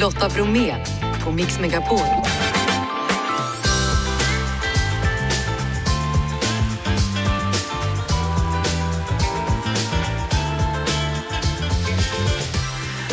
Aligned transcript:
Lotta 0.00 0.28
Bromé 0.28 0.74
på 1.24 1.32
Mix 1.32 1.60
Megapol. 1.60 1.98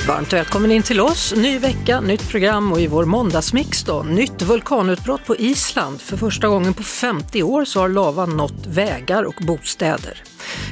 Varmt 0.07 0.33
välkommen 0.33 0.71
in 0.71 0.83
till 0.83 1.01
oss. 1.01 1.33
Ny 1.37 1.59
vecka, 1.59 2.01
nytt 2.01 2.29
program 2.29 2.71
och 2.71 2.81
i 2.81 2.87
vår 2.87 3.05
måndagsmix 3.05 3.83
då, 3.83 4.03
nytt 4.03 4.41
vulkanutbrott 4.41 5.25
på 5.25 5.35
Island. 5.35 6.01
För 6.01 6.17
första 6.17 6.47
gången 6.47 6.73
på 6.73 6.83
50 6.83 7.43
år 7.43 7.65
så 7.65 7.79
har 7.79 7.89
lavan 7.89 8.37
nått 8.37 8.65
vägar 8.67 9.23
och 9.23 9.35
bostäder. 9.47 10.23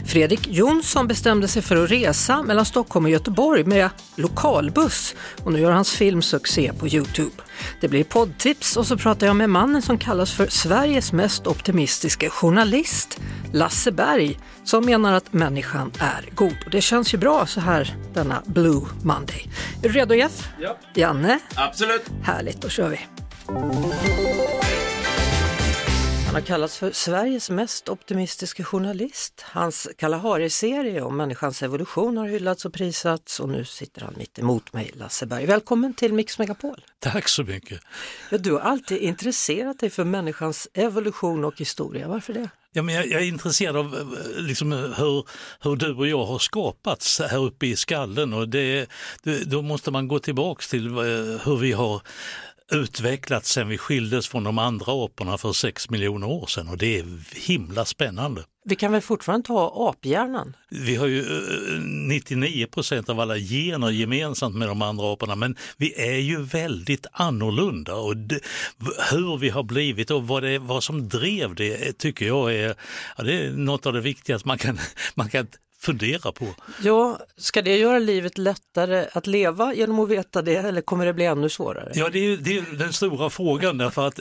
Fredrik 0.10 0.48
Jonsson 0.48 1.08
bestämde 1.08 1.48
sig 1.48 1.62
för 1.62 1.84
att 1.84 1.92
resa 1.92 2.44
mellan 2.44 2.66
Stockholm 2.66 3.06
och 3.06 3.12
Göteborg 3.12 3.64
med 3.64 3.90
lokalbuss 4.16 5.16
och 5.44 5.54
nu 5.54 5.60
gör 5.60 5.72
hans 5.72 5.92
film 5.92 6.22
succé 6.22 6.72
på 6.80 6.88
Youtube. 6.88 7.36
Det 7.82 7.88
blir 7.88 8.04
poddtips 8.04 8.78
och 8.78 8.88
så 8.88 8.98
pratar 8.98 9.28
jag 9.28 9.36
med 9.36 9.50
mannen 9.50 9.82
som 9.82 9.98
kallas 9.98 10.34
för 10.34 10.48
Sveriges 10.48 11.14
mest 11.14 11.48
optimistiska 11.48 12.30
journalist, 12.30 13.20
Lasse 13.54 13.92
Berg, 13.92 14.40
som 14.64 14.86
menar 14.86 15.14
att 15.14 15.34
människan 15.34 15.92
är 16.00 16.30
god. 16.36 16.56
Och 16.66 16.72
det 16.72 16.82
känns 16.82 17.14
ju 17.14 17.18
bra 17.18 17.46
så 17.46 17.60
här 17.60 17.96
denna 18.14 18.44
Blue 18.46 18.82
Monday. 19.04 19.48
Är 19.84 19.90
du 19.90 19.90
redo 19.90 20.14
Jeff? 20.14 20.50
Ja. 20.60 20.78
Janne? 20.96 21.40
Absolut. 21.56 22.06
Härligt, 22.24 22.62
då 22.62 22.70
kör 22.70 22.90
vi. 22.90 23.00
Han 26.30 26.36
har 26.36 26.42
kallats 26.42 26.78
för 26.78 26.92
Sveriges 26.92 27.50
mest 27.50 27.90
optimistiska 27.90 28.64
journalist. 28.64 29.42
Hans 29.46 29.90
Kalahari-serie 29.98 31.02
om 31.02 31.18
människans 31.18 31.64
evolution 31.64 32.18
har 32.18 32.28
hyllats 32.28 32.66
och 32.66 32.74
prisats 32.74 33.40
och 33.40 33.50
nu 33.50 33.66
sitter 33.66 34.02
han 34.02 34.14
mitt 34.18 34.40
emot 34.40 34.74
mig, 34.74 34.92
Lasse 34.94 35.26
Berg. 35.26 35.46
Välkommen 35.46 35.94
till 35.94 36.14
Mix 36.14 36.40
Megapol. 36.40 36.86
Tack 37.00 37.28
så 37.28 37.44
mycket. 37.44 37.82
Ja, 38.32 38.38
du 38.38 38.52
har 38.52 38.60
alltid 38.60 38.98
intresserat 38.98 39.80
dig 39.80 39.90
för 39.90 40.04
människans 40.04 40.68
evolution 40.74 41.46
och 41.46 41.58
historia. 41.58 42.08
Varför 42.08 42.34
det? 42.34 42.50
Ja, 42.74 42.82
men 42.82 42.96
jag, 42.96 43.08
jag 43.08 43.22
är 43.22 43.26
intresserad 43.26 43.78
av 43.78 43.96
eh, 43.96 44.42
liksom, 44.42 44.72
hur, 44.72 45.26
hur 45.60 45.76
du 45.76 45.94
och 45.94 46.08
jag 46.08 46.26
har 46.26 46.40
skapats 46.40 47.20
här 47.20 47.46
uppe 47.46 47.68
i 47.68 47.76
skallen 47.76 48.34
och 48.34 48.50
det, 48.50 48.90
det, 49.24 49.44
då 49.44 49.62
måste 49.62 49.92
man 49.92 50.08
gå 50.08 50.20
tillbaks 50.20 50.70
till 50.70 50.88
eh, 50.88 51.04
hur 51.44 51.58
vi 51.58 51.72
har 51.72 52.02
utvecklats 52.72 53.52
sen 53.52 53.68
vi 53.68 53.78
skildes 53.78 54.28
från 54.28 54.44
de 54.44 54.58
andra 54.58 55.06
aporna 55.06 55.38
för 55.38 55.54
sex 55.54 55.90
miljoner 55.90 56.28
år 56.28 56.46
sedan 56.46 56.68
och 56.70 56.78
det 56.78 57.00
är 57.00 57.06
himla 57.36 57.86
spännande. 57.86 58.44
Vi 58.66 58.76
kan 58.76 58.92
väl 58.92 59.02
fortfarande 59.02 59.48
ta 59.48 59.90
aphjärnan? 59.90 60.56
Vi 60.70 60.96
har 60.96 61.08
ju 61.08 61.24
99 61.80 62.64
eh, 62.64 62.70
procent 62.70 63.10
av 63.10 63.20
alla 63.20 63.38
gener 63.38 63.90
gemensamt 63.90 64.56
med 64.56 64.68
de 64.68 64.82
andra 64.82 65.14
aporna 65.14 65.36
men 65.36 65.56
vi 65.78 65.94
är 66.02 66.20
ju 66.20 66.42
väldigt 66.42 67.08
annorlunda 67.12 67.96
och 67.96 68.18
det, 68.18 68.40
hur 69.12 69.38
vi 69.38 69.50
har 69.50 69.64
blivit 69.64 70.12
och 70.12 70.28
vad, 70.28 70.44
det, 70.44 70.60
vad 70.60 70.84
som 70.84 71.10
drev 71.10 71.56
det 71.56 71.98
tycker 71.98 72.28
jag 72.28 72.56
är, 72.56 72.76
ja, 73.18 73.24
det 73.24 73.34
är 73.34 73.52
något 73.52 73.86
av 73.86 73.94
det 73.94 74.02
viktigaste 74.02 74.48
man 74.48 74.58
kan, 74.58 74.80
man 75.16 75.30
kan 75.30 75.48
fundera 75.82 76.32
på. 76.32 76.46
Ja, 76.84 77.20
ska 77.38 77.62
det 77.62 77.78
göra 77.78 78.00
livet 78.00 78.38
lättare 78.38 79.08
att 79.14 79.28
leva 79.28 79.74
genom 79.74 80.00
att 80.00 80.10
veta 80.10 80.42
det 80.42 80.56
eller 80.56 80.82
kommer 80.82 81.06
det 81.06 81.14
bli 81.14 81.26
ännu 81.26 81.50
svårare? 81.50 81.92
Ja, 81.96 82.10
det 82.10 82.20
är, 82.20 82.38
det 82.38 82.58
är 82.58 82.62
den 82.78 82.94
stora 82.94 83.30
frågan 83.30 83.78
därför 83.78 84.08
att 84.08 84.20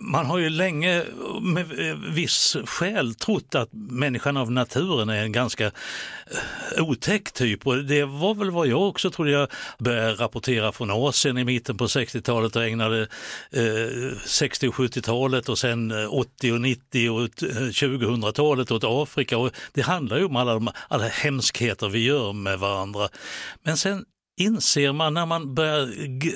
man 0.00 0.26
har 0.26 0.38
ju 0.38 0.50
länge 0.50 1.04
med 1.40 1.66
viss 2.12 2.56
skäl 2.66 3.14
trott 3.14 3.54
att 3.54 3.68
människan 3.72 4.36
av 4.36 4.52
naturen 4.52 5.08
är 5.08 5.22
en 5.22 5.32
ganska 5.32 5.66
eh, 5.66 6.82
otäck 6.82 7.32
typ 7.32 7.66
och 7.66 7.84
det 7.84 8.04
var 8.04 8.34
väl 8.34 8.50
vad 8.50 8.66
jag 8.66 8.88
också 8.88 9.10
trodde 9.10 9.30
jag 9.30 9.48
började 9.78 10.14
rapportera 10.14 10.72
från 10.72 10.90
Asien 10.90 11.38
i 11.38 11.44
mitten 11.44 11.76
på 11.76 11.86
60-talet 11.86 12.56
och 12.56 12.64
ägnade 12.64 13.08
eh, 13.50 14.18
60 14.24 14.68
och 14.68 14.74
70-talet 14.74 15.48
och 15.48 15.58
sen 15.58 15.92
80 16.08 16.52
och 16.52 16.60
90 16.60 17.10
och 17.10 17.28
2000-talet 17.28 18.70
åt 18.70 18.84
Afrika 18.84 19.38
och 19.38 19.50
det 19.72 19.82
handlar 19.82 20.18
ju 20.18 20.24
om 20.24 20.36
alla 20.36 20.54
de 20.54 20.70
alla 20.96 21.08
hemskheter 21.08 21.88
vi 21.88 22.04
gör 22.04 22.32
med 22.32 22.58
varandra. 22.58 23.08
Men 23.62 23.76
sen 23.76 24.04
inser 24.36 24.92
man 24.92 25.14
när 25.14 25.26
man 25.26 25.54
börjar 25.54 25.86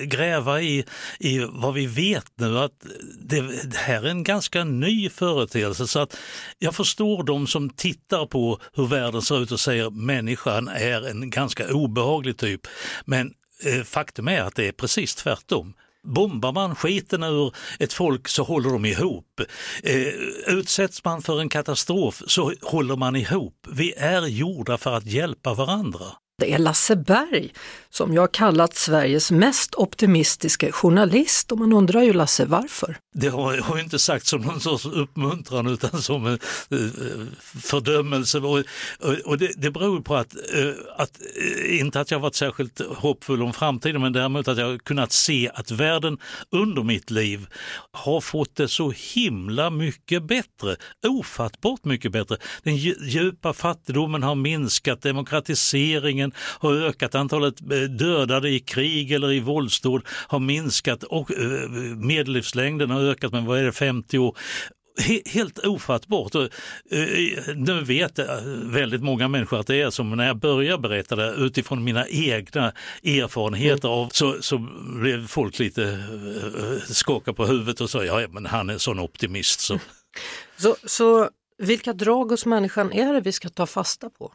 gräva 0.07 0.63
i, 0.63 0.85
i 1.19 1.39
vad 1.39 1.75
vi 1.75 1.87
vet 1.87 2.27
nu 2.35 2.59
att 2.59 2.73
det, 3.21 3.41
det, 3.41 3.77
här 3.77 4.03
är 4.03 4.09
en 4.11 4.25
ganska 4.25 4.65
ny 4.65 5.09
företeelse. 5.09 5.87
Så 5.87 5.99
att 5.99 6.17
jag 6.59 6.75
förstår 6.75 7.23
de 7.23 7.47
som 7.47 7.71
tittar 7.71 8.27
på 8.27 8.61
hur 8.73 8.87
världen 8.87 9.23
ser 9.23 9.43
ut 9.43 9.53
och 9.53 9.61
säger 9.61 9.91
människan 9.91 10.69
är 10.69 11.09
en 11.09 11.31
ganska 11.31 11.75
obehaglig 11.75 12.37
typ. 12.37 12.67
Men 13.05 13.35
eh, 13.65 13.83
faktum 13.83 14.29
är 14.29 14.43
att 14.43 14.55
det 14.55 14.69
är 14.69 14.73
precis 14.73 15.15
tvärtom. 15.15 15.75
Bombar 16.07 16.53
man 16.53 16.75
skiten 16.75 17.23
ur 17.23 17.55
ett 17.79 17.93
folk 17.93 18.29
så 18.29 18.43
håller 18.43 18.71
de 18.71 18.85
ihop. 18.85 19.41
Eh, 19.83 20.55
utsätts 20.55 21.05
man 21.05 21.23
för 21.23 21.41
en 21.41 21.49
katastrof 21.49 22.23
så 22.27 22.53
håller 22.63 22.97
man 22.97 23.17
ihop. 23.17 23.67
Vi 23.69 23.93
är 23.97 24.27
gjorda 24.27 24.79
för 24.79 24.97
att 24.97 25.07
hjälpa 25.07 25.55
varandra. 25.55 26.07
Det 26.41 26.53
är 26.53 26.59
Lasse 26.59 26.97
Berg 26.97 27.53
som 27.91 28.15
jag 28.15 28.33
kallat 28.33 28.75
Sveriges 28.75 29.31
mest 29.31 29.75
optimistiska 29.75 30.73
journalist 30.73 31.53
och 31.53 31.59
man 31.59 31.73
undrar 31.73 32.03
ju 32.03 32.13
Lasse 32.13 32.45
varför? 32.45 32.97
Det 33.15 33.29
har 33.29 33.55
jag 33.55 33.81
inte 33.81 33.99
sagt 33.99 34.27
som 34.27 34.41
någon 34.41 34.61
sorts 34.61 34.87
uppmuntran 34.87 35.67
utan 35.67 36.03
som 36.03 36.27
en 36.27 36.39
eh, 36.71 36.79
fördömelse 37.63 38.39
och, 38.39 38.65
och 39.25 39.39
det, 39.39 39.53
det 39.57 39.71
beror 39.71 40.01
på 40.01 40.17
att, 40.17 40.35
eh, 40.35 40.73
att, 40.97 41.21
eh, 41.37 41.81
inte 41.81 42.01
att 42.01 42.11
jag 42.11 42.21
varit 42.21 42.35
särskilt 42.35 42.81
hoppfull 42.81 43.43
om 43.43 43.53
framtiden 43.53 44.01
men 44.01 44.13
däremot 44.13 44.49
att 44.49 44.59
jag 44.59 44.85
kunnat 44.85 45.13
se 45.13 45.51
att 45.55 45.71
världen 45.71 46.19
under 46.51 46.83
mitt 46.83 47.11
liv 47.11 47.47
har 47.93 48.21
fått 48.21 48.57
det 48.57 48.69
så 48.69 48.93
himla 49.15 49.71
mycket 49.71 50.23
bättre, 50.23 50.77
ofattbart 51.07 51.85
mycket 51.85 52.13
bättre. 52.13 52.37
Den 52.63 52.77
djupa 52.77 53.53
fattigdomen 53.53 54.23
har 54.23 54.35
minskat, 54.35 55.03
demokratiseringen 55.03 56.30
har 56.37 56.73
ökat, 56.73 57.15
antalet 57.15 57.55
eh, 57.61 57.79
dödade 57.79 58.51
i 58.51 58.61
krig 58.61 59.13
eller 59.13 59.33
i 59.33 59.41
våldsdåd 59.41 60.03
har 60.07 60.39
minskat 60.39 61.03
och 61.03 61.31
eh, 61.31 61.69
medellivslängden 61.97 62.91
har 62.91 63.01
ökat 63.01 63.33
med 63.33 63.45
vad 63.45 63.59
är 63.59 63.65
det, 63.65 63.73
50 63.73 64.19
år 64.19 64.37
helt 65.27 65.59
ofattbart. 65.59 66.35
Eh, 66.35 66.43
nu 67.57 67.83
vet 67.85 68.19
väldigt 68.65 69.03
många 69.03 69.29
människor 69.29 69.61
att 69.61 69.67
det 69.67 69.81
är 69.81 69.91
så, 69.91 70.05
men 70.05 70.19
när 70.19 70.27
jag 70.27 70.39
börjar 70.39 70.79
berätta 70.79 71.17
det 71.17 71.33
utifrån 71.33 71.85
mina 71.85 72.09
egna 72.09 72.73
erfarenheter 73.05 73.89
av, 73.89 74.09
så, 74.13 74.37
så 74.41 74.59
blev 75.01 75.27
folk 75.27 75.59
lite 75.59 76.05
skakade 76.89 77.37
på 77.37 77.47
huvudet 77.47 77.81
och 77.81 77.91
sa 77.91 78.05
ja, 78.05 78.27
men 78.31 78.47
han 78.47 78.71
är 78.71 78.75
en 78.75 78.81
sån 78.81 78.99
optimist. 78.99 79.61
Så. 79.61 79.79
så, 80.57 80.77
så 80.85 81.31
vilka 81.61 81.93
drag 81.93 82.31
hos 82.31 82.47
människan 82.47 82.93
är 82.93 83.13
det 83.13 83.21
vi 83.21 83.33
ska 83.33 83.49
ta 83.49 83.67
fasta 83.67 84.11
på? 84.11 84.33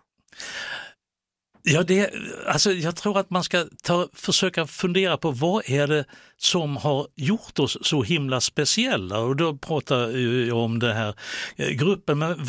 Ja, 1.68 1.84
det, 1.84 2.14
alltså 2.48 2.72
jag 2.72 2.96
tror 2.96 3.20
att 3.20 3.30
man 3.30 3.44
ska 3.44 3.66
ta, 3.84 4.08
försöka 4.14 4.68
fundera 4.68 5.18
på 5.18 5.32
vad 5.32 5.70
är 5.70 5.88
det 5.88 6.06
som 6.38 6.78
har 6.78 7.08
gjort 7.16 7.60
oss 7.60 7.78
så 7.82 8.04
himla 8.04 8.42
speciella 8.42 9.20
och 9.20 9.36
då 9.36 9.58
pratar 9.58 10.18
jag 10.18 10.58
om 10.58 10.80
den 10.80 10.96
här 10.96 11.16
eh, 11.56 11.70
gruppen. 11.70 12.20
Men 12.20 12.40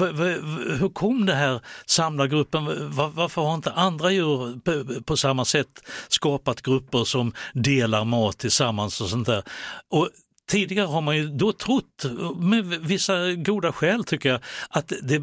hur 0.81 0.89
kom 0.89 1.27
det 1.27 1.35
här 1.35 1.61
samlargruppen? 1.87 2.65
Varför 3.15 3.43
har 3.43 3.55
inte 3.55 3.73
andra 3.73 4.11
djur 4.11 4.61
på 5.01 5.17
samma 5.17 5.45
sätt 5.45 5.83
skapat 6.09 6.63
grupper 6.63 7.05
som 7.05 7.33
delar 7.53 8.05
mat 8.05 8.39
tillsammans 8.39 9.01
och 9.01 9.09
sånt 9.09 9.27
där? 9.27 9.43
Och 9.89 10.09
Tidigare 10.47 10.87
har 10.87 11.01
man 11.01 11.17
ju 11.17 11.29
då 11.29 11.53
trott, 11.53 12.05
med 12.37 12.65
vissa 12.65 13.33
goda 13.33 13.73
skäl 13.73 14.05
tycker 14.05 14.29
jag, 14.29 14.41
att 14.71 14.93
det, 15.03 15.15
eh, 15.15 15.23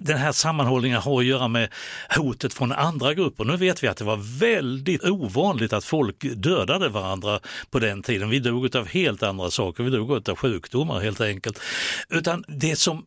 den 0.00 0.18
här 0.18 0.32
sammanhållningen 0.32 1.00
har 1.00 1.20
att 1.20 1.26
göra 1.26 1.48
med 1.48 1.68
hotet 2.16 2.54
från 2.54 2.72
andra 2.72 3.14
grupper. 3.14 3.44
Nu 3.44 3.56
vet 3.56 3.82
vi 3.82 3.88
att 3.88 3.96
det 3.96 4.04
var 4.04 4.38
väldigt 4.40 5.04
ovanligt 5.04 5.72
att 5.72 5.84
folk 5.84 6.16
dödade 6.34 6.88
varandra 6.88 7.40
på 7.70 7.78
den 7.78 8.02
tiden. 8.02 8.30
Vi 8.30 8.38
dog 8.38 8.76
av 8.76 8.86
helt 8.86 9.22
andra 9.22 9.50
saker, 9.50 9.84
vi 9.84 9.90
dog 9.90 10.28
av 10.28 10.36
sjukdomar 10.36 11.00
helt 11.00 11.20
enkelt. 11.20 11.60
Utan 12.08 12.44
det 12.48 12.76
som 12.76 13.04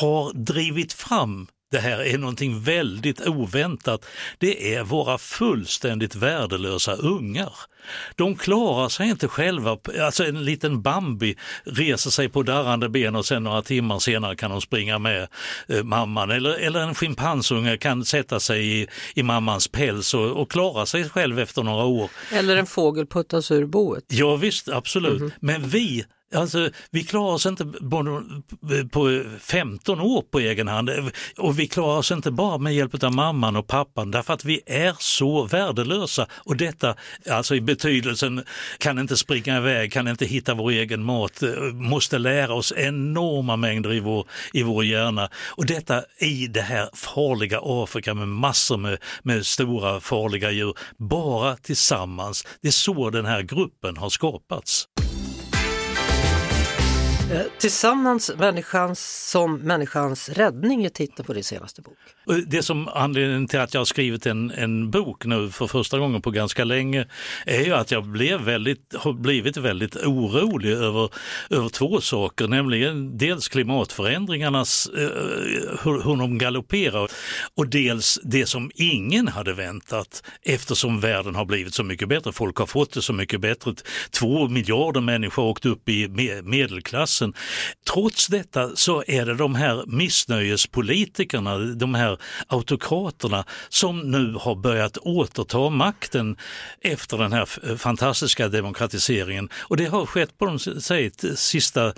har 0.00 0.32
drivit 0.32 0.92
fram 0.92 1.46
det 1.70 1.78
här 1.78 2.00
är 2.02 2.18
någonting 2.18 2.60
väldigt 2.60 3.26
oväntat. 3.26 4.04
Det 4.38 4.74
är 4.74 4.84
våra 4.84 5.18
fullständigt 5.18 6.14
värdelösa 6.14 6.94
ungar. 6.94 7.52
De 8.16 8.36
klarar 8.36 8.88
sig 8.88 9.08
inte 9.08 9.28
själva, 9.28 9.78
alltså 10.00 10.24
en 10.24 10.44
liten 10.44 10.82
Bambi 10.82 11.36
reser 11.64 12.10
sig 12.10 12.28
på 12.28 12.42
darrande 12.42 12.88
ben 12.88 13.16
och 13.16 13.26
sen 13.26 13.44
några 13.44 13.62
timmar 13.62 13.98
senare 13.98 14.36
kan 14.36 14.50
de 14.50 14.60
springa 14.60 14.98
med 14.98 15.28
eh, 15.68 15.82
mamman. 15.82 16.30
Eller, 16.30 16.54
eller 16.54 16.80
en 16.80 16.94
schimpansunge 16.94 17.76
kan 17.76 18.04
sätta 18.04 18.40
sig 18.40 18.80
i, 18.80 18.86
i 19.14 19.22
mammans 19.22 19.68
päls 19.68 20.14
och, 20.14 20.30
och 20.30 20.50
klara 20.50 20.86
sig 20.86 21.08
själv 21.08 21.38
efter 21.38 21.62
några 21.62 21.84
år. 21.84 22.10
Eller 22.32 22.56
en 22.56 22.66
fågel 22.66 23.06
puttas 23.06 23.50
ur 23.50 23.66
boet. 23.66 24.04
Ja 24.08 24.36
visst, 24.36 24.68
absolut. 24.68 25.20
Mm 25.20 25.30
-hmm. 25.30 25.38
Men 25.40 25.68
vi 25.68 26.04
Alltså, 26.34 26.70
vi 26.90 27.04
klarar 27.04 27.34
oss 27.34 27.46
inte 27.46 27.64
på 28.92 29.24
15 29.40 30.00
år 30.00 30.22
på 30.22 30.40
egen 30.40 30.68
hand 30.68 30.90
och 31.36 31.58
vi 31.58 31.68
klarar 31.68 31.98
oss 31.98 32.10
inte 32.10 32.30
bara 32.30 32.58
med 32.58 32.74
hjälp 32.74 33.04
av 33.04 33.12
mamman 33.12 33.56
och 33.56 33.66
pappan 33.66 34.10
därför 34.10 34.34
att 34.34 34.44
vi 34.44 34.60
är 34.66 34.96
så 34.98 35.44
värdelösa. 35.44 36.26
Och 36.32 36.56
detta, 36.56 36.94
alltså 37.30 37.54
i 37.54 37.60
betydelsen, 37.60 38.44
kan 38.78 38.98
inte 38.98 39.16
springa 39.16 39.56
iväg, 39.56 39.92
kan 39.92 40.08
inte 40.08 40.26
hitta 40.26 40.54
vår 40.54 40.70
egen 40.70 41.04
mat, 41.04 41.42
måste 41.72 42.18
lära 42.18 42.54
oss 42.54 42.72
enorma 42.76 43.56
mängder 43.56 43.92
i 43.92 44.00
vår, 44.00 44.26
i 44.52 44.62
vår 44.62 44.84
hjärna. 44.84 45.30
Och 45.46 45.66
detta 45.66 46.02
i 46.18 46.46
det 46.46 46.60
här 46.60 46.88
farliga 46.94 47.60
Afrika 47.62 48.14
med 48.14 48.28
massor 48.28 48.76
med, 48.76 48.98
med 49.22 49.46
stora 49.46 50.00
farliga 50.00 50.50
djur, 50.50 50.74
bara 50.96 51.56
tillsammans. 51.56 52.46
Det 52.62 52.68
är 52.68 52.72
så 52.72 53.10
den 53.10 53.26
här 53.26 53.42
gruppen 53.42 53.96
har 53.96 54.10
skapats. 54.10 54.88
Eh, 57.32 57.42
tillsammans 57.58 58.30
människans 58.38 59.28
som 59.30 59.56
människans 59.56 60.28
räddning 60.28 60.84
är 60.84 60.88
titeln 60.88 61.26
på 61.26 61.32
din 61.32 61.44
senaste 61.44 61.82
bok. 61.82 61.98
Det 62.46 62.62
som 62.62 62.88
anledningen 62.88 63.48
till 63.48 63.60
att 63.60 63.74
jag 63.74 63.80
har 63.80 63.84
skrivit 63.84 64.26
en, 64.26 64.50
en 64.50 64.90
bok 64.90 65.24
nu 65.24 65.50
för 65.50 65.66
första 65.66 65.98
gången 65.98 66.22
på 66.22 66.30
ganska 66.30 66.64
länge 66.64 67.06
är 67.46 67.64
ju 67.64 67.74
att 67.74 67.90
jag 67.90 68.04
blev 68.04 68.40
väldigt, 68.40 68.94
har 68.98 69.12
blivit 69.12 69.56
väldigt 69.56 69.96
orolig 69.96 70.70
över, 70.70 71.10
över 71.50 71.68
två 71.68 72.00
saker, 72.00 72.48
nämligen 72.48 73.18
dels 73.18 73.48
klimatförändringarnas, 73.48 74.90
eh, 74.96 75.02
hur, 75.84 76.04
hur 76.04 76.16
de 76.16 76.38
galopperar 76.38 77.10
och 77.56 77.68
dels 77.68 78.18
det 78.22 78.46
som 78.46 78.70
ingen 78.74 79.28
hade 79.28 79.52
väntat 79.52 80.22
eftersom 80.42 81.00
världen 81.00 81.34
har 81.34 81.44
blivit 81.44 81.74
så 81.74 81.84
mycket 81.84 82.08
bättre. 82.08 82.32
Folk 82.32 82.56
har 82.56 82.66
fått 82.66 82.92
det 82.92 83.02
så 83.02 83.12
mycket 83.12 83.40
bättre. 83.40 83.74
Två 84.10 84.48
miljarder 84.48 85.00
människor 85.00 85.42
har 85.42 85.50
åkt 85.50 85.66
upp 85.66 85.88
i 85.88 86.08
medelklassen. 86.44 87.34
Trots 87.92 88.26
detta 88.26 88.76
så 88.76 89.04
är 89.06 89.26
det 89.26 89.34
de 89.34 89.54
här 89.54 89.84
missnöjespolitikerna, 89.86 91.58
de 91.58 91.94
här 91.94 92.17
autokraterna 92.46 93.44
som 93.68 94.10
nu 94.10 94.34
har 94.40 94.54
börjat 94.54 94.96
återta 94.96 95.70
makten 95.70 96.36
efter 96.80 97.18
den 97.18 97.32
här 97.32 97.76
fantastiska 97.76 98.48
demokratiseringen. 98.48 99.48
Och 99.54 99.76
det 99.76 99.84
har 99.84 100.06
skett 100.06 100.38
på 100.38 100.46
de 100.46 100.58
säg, 100.58 101.10
sista 101.36 101.92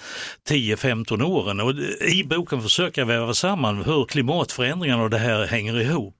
10-15 0.48 1.22
åren 1.22 1.60
och 1.60 1.74
i 2.00 2.24
boken 2.24 2.62
försöker 2.62 3.00
jag 3.00 3.06
väva 3.06 3.34
samman 3.34 3.84
hur 3.84 4.04
klimatförändringarna 4.04 5.02
och 5.02 5.10
det 5.10 5.18
här 5.18 5.46
hänger 5.46 5.80
ihop. 5.80 6.14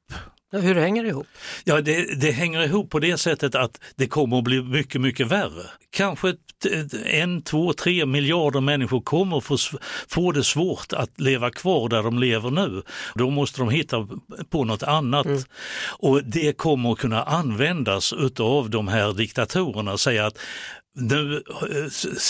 Hur 0.53 0.75
hänger 0.75 1.03
det 1.03 1.09
ihop? 1.09 1.27
Ja, 1.65 1.81
det, 1.81 2.21
det, 2.21 2.31
hänger 2.31 2.63
ihop 2.63 2.91
på 2.91 2.99
det 2.99 3.19
sättet 3.19 3.55
att 3.55 3.81
det 3.97 4.07
kommer 4.07 4.39
att 4.39 4.45
bli 4.45 4.63
mycket, 4.63 5.01
mycket 5.01 5.27
värre. 5.27 5.63
Kanske 5.91 6.35
en, 7.05 7.43
två, 7.43 7.73
tre 7.73 8.07
miljarder 8.07 8.61
människor 8.61 9.01
kommer 9.01 9.41
få, 9.41 9.57
få 10.09 10.33
det 10.33 10.45
svårt 10.45 10.93
att 10.93 11.21
leva 11.21 11.51
kvar 11.51 11.89
där 11.89 12.03
de 12.03 12.19
lever 12.19 12.51
nu. 12.51 12.83
Då 13.15 13.31
måste 13.31 13.61
de 13.61 13.69
hitta 13.69 14.09
på 14.51 14.65
något 14.65 14.83
annat. 14.83 15.27
Mm. 15.27 15.43
Och 15.99 16.25
det 16.25 16.53
kommer 16.53 16.93
att 16.93 16.99
kunna 16.99 17.23
användas 17.23 18.13
utav 18.13 18.71
de 18.71 18.89
här 18.89 19.13
diktatorerna 19.13 19.99
säga 19.99 20.27
att 20.27 20.39
nu 20.95 21.43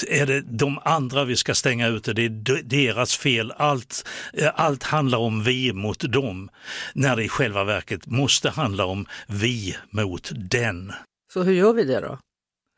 är 0.08 0.26
det 0.26 0.40
de 0.40 0.78
andra 0.84 1.24
vi 1.24 1.36
ska 1.36 1.54
stänga 1.54 1.88
ute, 1.88 2.12
det 2.12 2.24
är 2.24 2.62
deras 2.62 3.16
fel. 3.16 3.52
Allt, 3.56 4.08
eh, 4.32 4.50
allt 4.54 4.82
handlar 4.82 5.18
om 5.18 5.42
vi 5.42 5.72
mot 5.72 6.12
dem, 6.12 6.50
när 6.94 7.16
det 7.16 7.24
i 7.24 7.28
själva 7.28 7.64
verket 7.64 8.06
måste 8.06 8.50
handla 8.50 8.84
om 8.84 9.06
vi 9.26 9.76
mot 9.90 10.30
den. 10.34 10.92
Så 11.32 11.42
hur 11.42 11.52
gör 11.52 11.72
vi 11.72 11.84
det 11.84 12.00
då? 12.00 12.18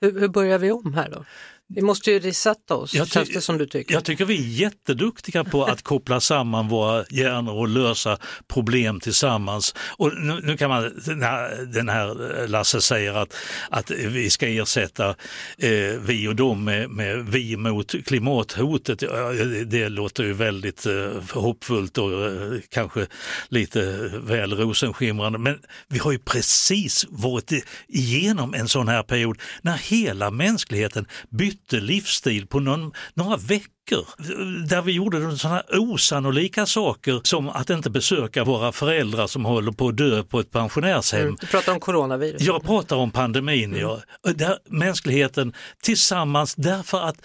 Hur, 0.00 0.20
hur 0.20 0.28
börjar 0.28 0.58
vi 0.58 0.70
om 0.70 0.94
här 0.94 1.10
då? 1.10 1.24
Vi 1.74 1.82
måste 1.82 2.10
ju 2.10 2.20
resetta 2.20 2.74
oss, 2.74 2.94
jag 2.94 3.08
det 3.08 3.40
som 3.40 3.58
du 3.58 3.66
tycker. 3.66 3.94
Jag 3.94 4.04
tycker 4.04 4.24
vi 4.24 4.36
är 4.36 4.60
jätteduktiga 4.60 5.44
på 5.44 5.64
att 5.64 5.82
koppla 5.82 6.20
samman 6.20 6.68
våra 6.68 7.04
hjärnor 7.10 7.54
och 7.54 7.68
lösa 7.68 8.18
problem 8.48 9.00
tillsammans. 9.00 9.74
Och 9.96 10.12
nu, 10.14 10.40
nu 10.42 10.56
kan 10.56 10.70
man, 10.70 10.82
den 11.72 11.88
här 11.88 12.46
Lasse 12.46 12.80
säger 12.80 13.14
att, 13.14 13.36
att 13.70 13.90
vi 13.90 14.30
ska 14.30 14.48
ersätta 14.48 15.08
eh, 15.58 15.70
vi 16.00 16.28
och 16.28 16.36
dem 16.36 16.64
med, 16.64 16.90
med 16.90 17.26
vi 17.26 17.56
mot 17.56 17.94
klimathotet. 18.06 18.98
Det, 18.98 19.64
det 19.64 19.88
låter 19.88 20.24
ju 20.24 20.32
väldigt 20.32 20.86
eh, 20.86 21.40
hoppfullt 21.40 21.98
och 21.98 22.26
eh, 22.26 22.60
kanske 22.68 23.06
lite 23.48 24.10
väl 24.14 24.52
rosenskimrande. 24.52 25.38
Men 25.38 25.58
vi 25.88 25.98
har 25.98 26.12
ju 26.12 26.18
precis 26.18 27.06
varit 27.08 27.52
igenom 27.88 28.54
en 28.54 28.68
sån 28.68 28.88
här 28.88 29.02
period 29.02 29.38
när 29.62 29.76
hela 29.76 30.30
mänskligheten 30.30 31.06
bytte 31.30 31.61
bytte 31.62 31.84
livsstil 31.84 32.46
på 32.46 32.60
någon, 32.60 32.92
några 33.14 33.36
veckor 33.36 34.06
där 34.66 34.82
vi 34.82 34.92
gjorde 34.92 35.36
sådana 35.36 35.62
osannolika 35.70 36.66
saker 36.66 37.20
som 37.24 37.48
att 37.48 37.70
inte 37.70 37.90
besöka 37.90 38.44
våra 38.44 38.72
föräldrar 38.72 39.26
som 39.26 39.44
håller 39.44 39.72
på 39.72 39.88
att 39.88 39.96
dö 39.96 40.22
på 40.22 40.40
ett 40.40 40.50
pensionärshem. 40.50 41.20
Mm, 41.20 41.36
du 41.40 41.46
pratar 41.46 41.72
om 41.72 41.80
coronavirus. 41.80 42.42
Jag 42.42 42.62
pratar 42.62 42.96
om 42.96 43.10
pandemin, 43.10 43.64
mm. 43.64 43.80
ja. 43.80 44.00
Där 44.32 44.58
mänskligheten 44.68 45.52
tillsammans 45.82 46.54
därför 46.54 47.00
att 47.00 47.16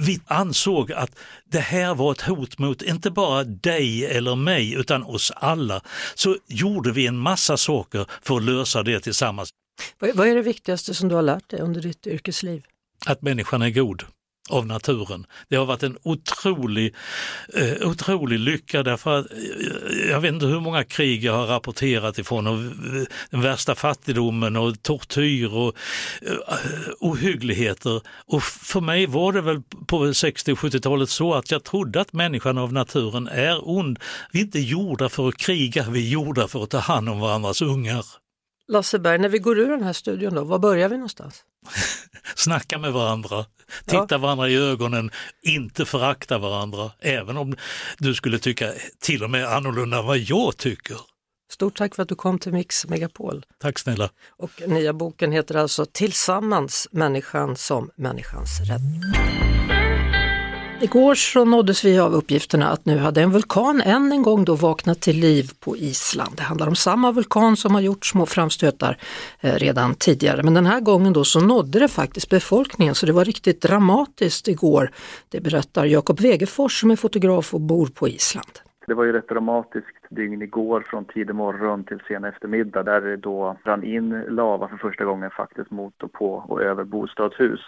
vi 0.00 0.20
ansåg 0.26 0.92
att 0.92 1.10
det 1.44 1.60
här 1.60 1.94
var 1.94 2.12
ett 2.12 2.20
hot 2.20 2.58
mot 2.58 2.82
inte 2.82 3.10
bara 3.10 3.44
dig 3.44 4.06
eller 4.06 4.36
mig 4.36 4.74
utan 4.74 5.02
oss 5.02 5.32
alla. 5.36 5.80
Så 6.14 6.36
gjorde 6.46 6.92
vi 6.92 7.06
en 7.06 7.16
massa 7.16 7.56
saker 7.56 8.06
för 8.22 8.36
att 8.36 8.42
lösa 8.42 8.82
det 8.82 9.00
tillsammans. 9.00 9.50
Vad 9.98 10.28
är 10.28 10.34
det 10.34 10.42
viktigaste 10.42 10.94
som 10.94 11.08
du 11.08 11.14
har 11.14 11.22
lärt 11.22 11.50
dig 11.50 11.60
under 11.60 11.80
ditt 11.80 12.06
yrkesliv? 12.06 12.62
Att 13.06 13.22
människan 13.22 13.62
är 13.62 13.70
god 13.70 14.04
av 14.50 14.66
naturen. 14.66 15.26
Det 15.48 15.56
har 15.56 15.66
varit 15.66 15.82
en 15.82 15.98
otrolig, 16.02 16.94
eh, 17.54 17.88
otrolig 17.88 18.38
lycka 18.38 18.82
därför 18.82 19.18
att 19.18 19.26
eh, 19.32 20.10
jag 20.10 20.20
vet 20.20 20.32
inte 20.32 20.46
hur 20.46 20.60
många 20.60 20.84
krig 20.84 21.24
jag 21.24 21.32
har 21.32 21.46
rapporterat 21.46 22.18
ifrån 22.18 22.46
och 22.46 22.58
den 23.30 23.40
värsta 23.40 23.74
fattigdomen 23.74 24.56
och 24.56 24.82
tortyr 24.82 25.54
och 25.54 25.76
eh, 26.22 26.36
ohyggligheter. 27.00 28.00
Och 28.26 28.42
för 28.42 28.80
mig 28.80 29.06
var 29.06 29.32
det 29.32 29.40
väl 29.40 29.62
på 29.86 30.14
60 30.14 30.52
och 30.52 30.58
70-talet 30.58 31.10
så 31.10 31.34
att 31.34 31.50
jag 31.50 31.64
trodde 31.64 32.00
att 32.00 32.12
människan 32.12 32.58
av 32.58 32.72
naturen 32.72 33.28
är 33.28 33.68
ond. 33.68 33.98
Vi 34.32 34.40
är 34.40 34.44
inte 34.44 34.60
gjorda 34.60 35.08
för 35.08 35.28
att 35.28 35.36
kriga, 35.36 35.86
vi 35.90 36.06
är 36.06 36.10
gjorda 36.10 36.48
för 36.48 36.62
att 36.62 36.70
ta 36.70 36.78
hand 36.78 37.08
om 37.08 37.20
varandras 37.20 37.62
ungar. 37.62 38.21
Lasse 38.68 38.98
Berg, 38.98 39.18
när 39.18 39.28
vi 39.28 39.38
går 39.38 39.58
ur 39.58 39.70
den 39.70 39.82
här 39.82 39.92
studion 39.92 40.34
då, 40.34 40.44
var 40.44 40.58
börjar 40.58 40.88
vi 40.88 40.96
någonstans? 40.96 41.42
Snacka 42.34 42.78
med 42.78 42.92
varandra, 42.92 43.44
titta 43.84 44.06
ja. 44.10 44.18
varandra 44.18 44.48
i 44.48 44.56
ögonen, 44.56 45.10
inte 45.42 45.84
förakta 45.84 46.38
varandra, 46.38 46.90
även 47.00 47.36
om 47.36 47.56
du 47.98 48.14
skulle 48.14 48.38
tycka 48.38 48.72
till 49.00 49.24
och 49.24 49.30
med 49.30 49.46
annorlunda 49.46 49.98
än 49.98 50.06
vad 50.06 50.18
jag 50.18 50.56
tycker. 50.56 50.96
Stort 51.52 51.76
tack 51.76 51.94
för 51.94 52.02
att 52.02 52.08
du 52.08 52.14
kom 52.14 52.38
till 52.38 52.52
Mix 52.52 52.86
Megapol. 52.86 53.44
Tack 53.58 53.78
snälla. 53.78 54.10
Och 54.30 54.50
nya 54.66 54.92
boken 54.92 55.32
heter 55.32 55.54
alltså 55.54 55.86
Tillsammans 55.86 56.88
människan 56.92 57.56
som 57.56 57.90
människans 57.96 58.60
räddning. 58.60 59.02
Igår 60.82 61.14
så 61.14 61.44
nåddes 61.44 61.84
vi 61.84 61.98
av 61.98 62.14
uppgifterna 62.14 62.68
att 62.68 62.86
nu 62.86 62.98
hade 62.98 63.22
en 63.22 63.30
vulkan 63.30 63.80
än 63.80 64.12
en 64.12 64.22
gång 64.22 64.44
då 64.44 64.54
vaknat 64.54 65.00
till 65.00 65.16
liv 65.16 65.44
på 65.64 65.76
Island. 65.76 66.36
Det 66.36 66.42
handlar 66.42 66.68
om 66.68 66.74
samma 66.74 67.12
vulkan 67.12 67.56
som 67.56 67.74
har 67.74 67.80
gjort 67.80 68.06
små 68.06 68.26
framstötar 68.26 68.96
eh, 69.40 69.54
redan 69.54 69.94
tidigare 69.94 70.42
men 70.42 70.54
den 70.54 70.66
här 70.66 70.80
gången 70.80 71.12
då 71.12 71.24
så 71.24 71.40
nådde 71.40 71.78
det 71.78 71.88
faktiskt 71.88 72.30
befolkningen 72.30 72.94
så 72.94 73.06
det 73.06 73.12
var 73.12 73.24
riktigt 73.24 73.62
dramatiskt 73.62 74.48
igår. 74.48 74.90
Det 75.28 75.40
berättar 75.40 75.84
Jakob 75.84 76.20
Wegefors 76.20 76.80
som 76.80 76.90
är 76.90 76.96
fotograf 76.96 77.54
och 77.54 77.60
bor 77.60 77.86
på 77.86 78.08
Island. 78.08 78.52
Det 78.86 78.94
var 78.94 79.04
ju 79.04 79.12
rätt 79.12 79.28
dramatiskt 79.28 79.96
dygn 80.10 80.42
igår 80.42 80.86
från 80.90 81.04
tidig 81.04 81.34
morgon 81.34 81.84
till 81.84 82.02
sen 82.08 82.24
eftermiddag 82.24 82.82
där 82.82 83.00
det 83.00 83.16
då 83.16 83.56
rann 83.64 83.84
in 83.84 84.24
lava 84.28 84.68
för 84.68 84.76
första 84.76 85.04
gången 85.04 85.30
faktiskt 85.30 85.70
mot 85.70 86.02
och 86.02 86.12
på 86.12 86.32
och 86.48 86.62
över 86.62 86.84
bostadshus. 86.84 87.60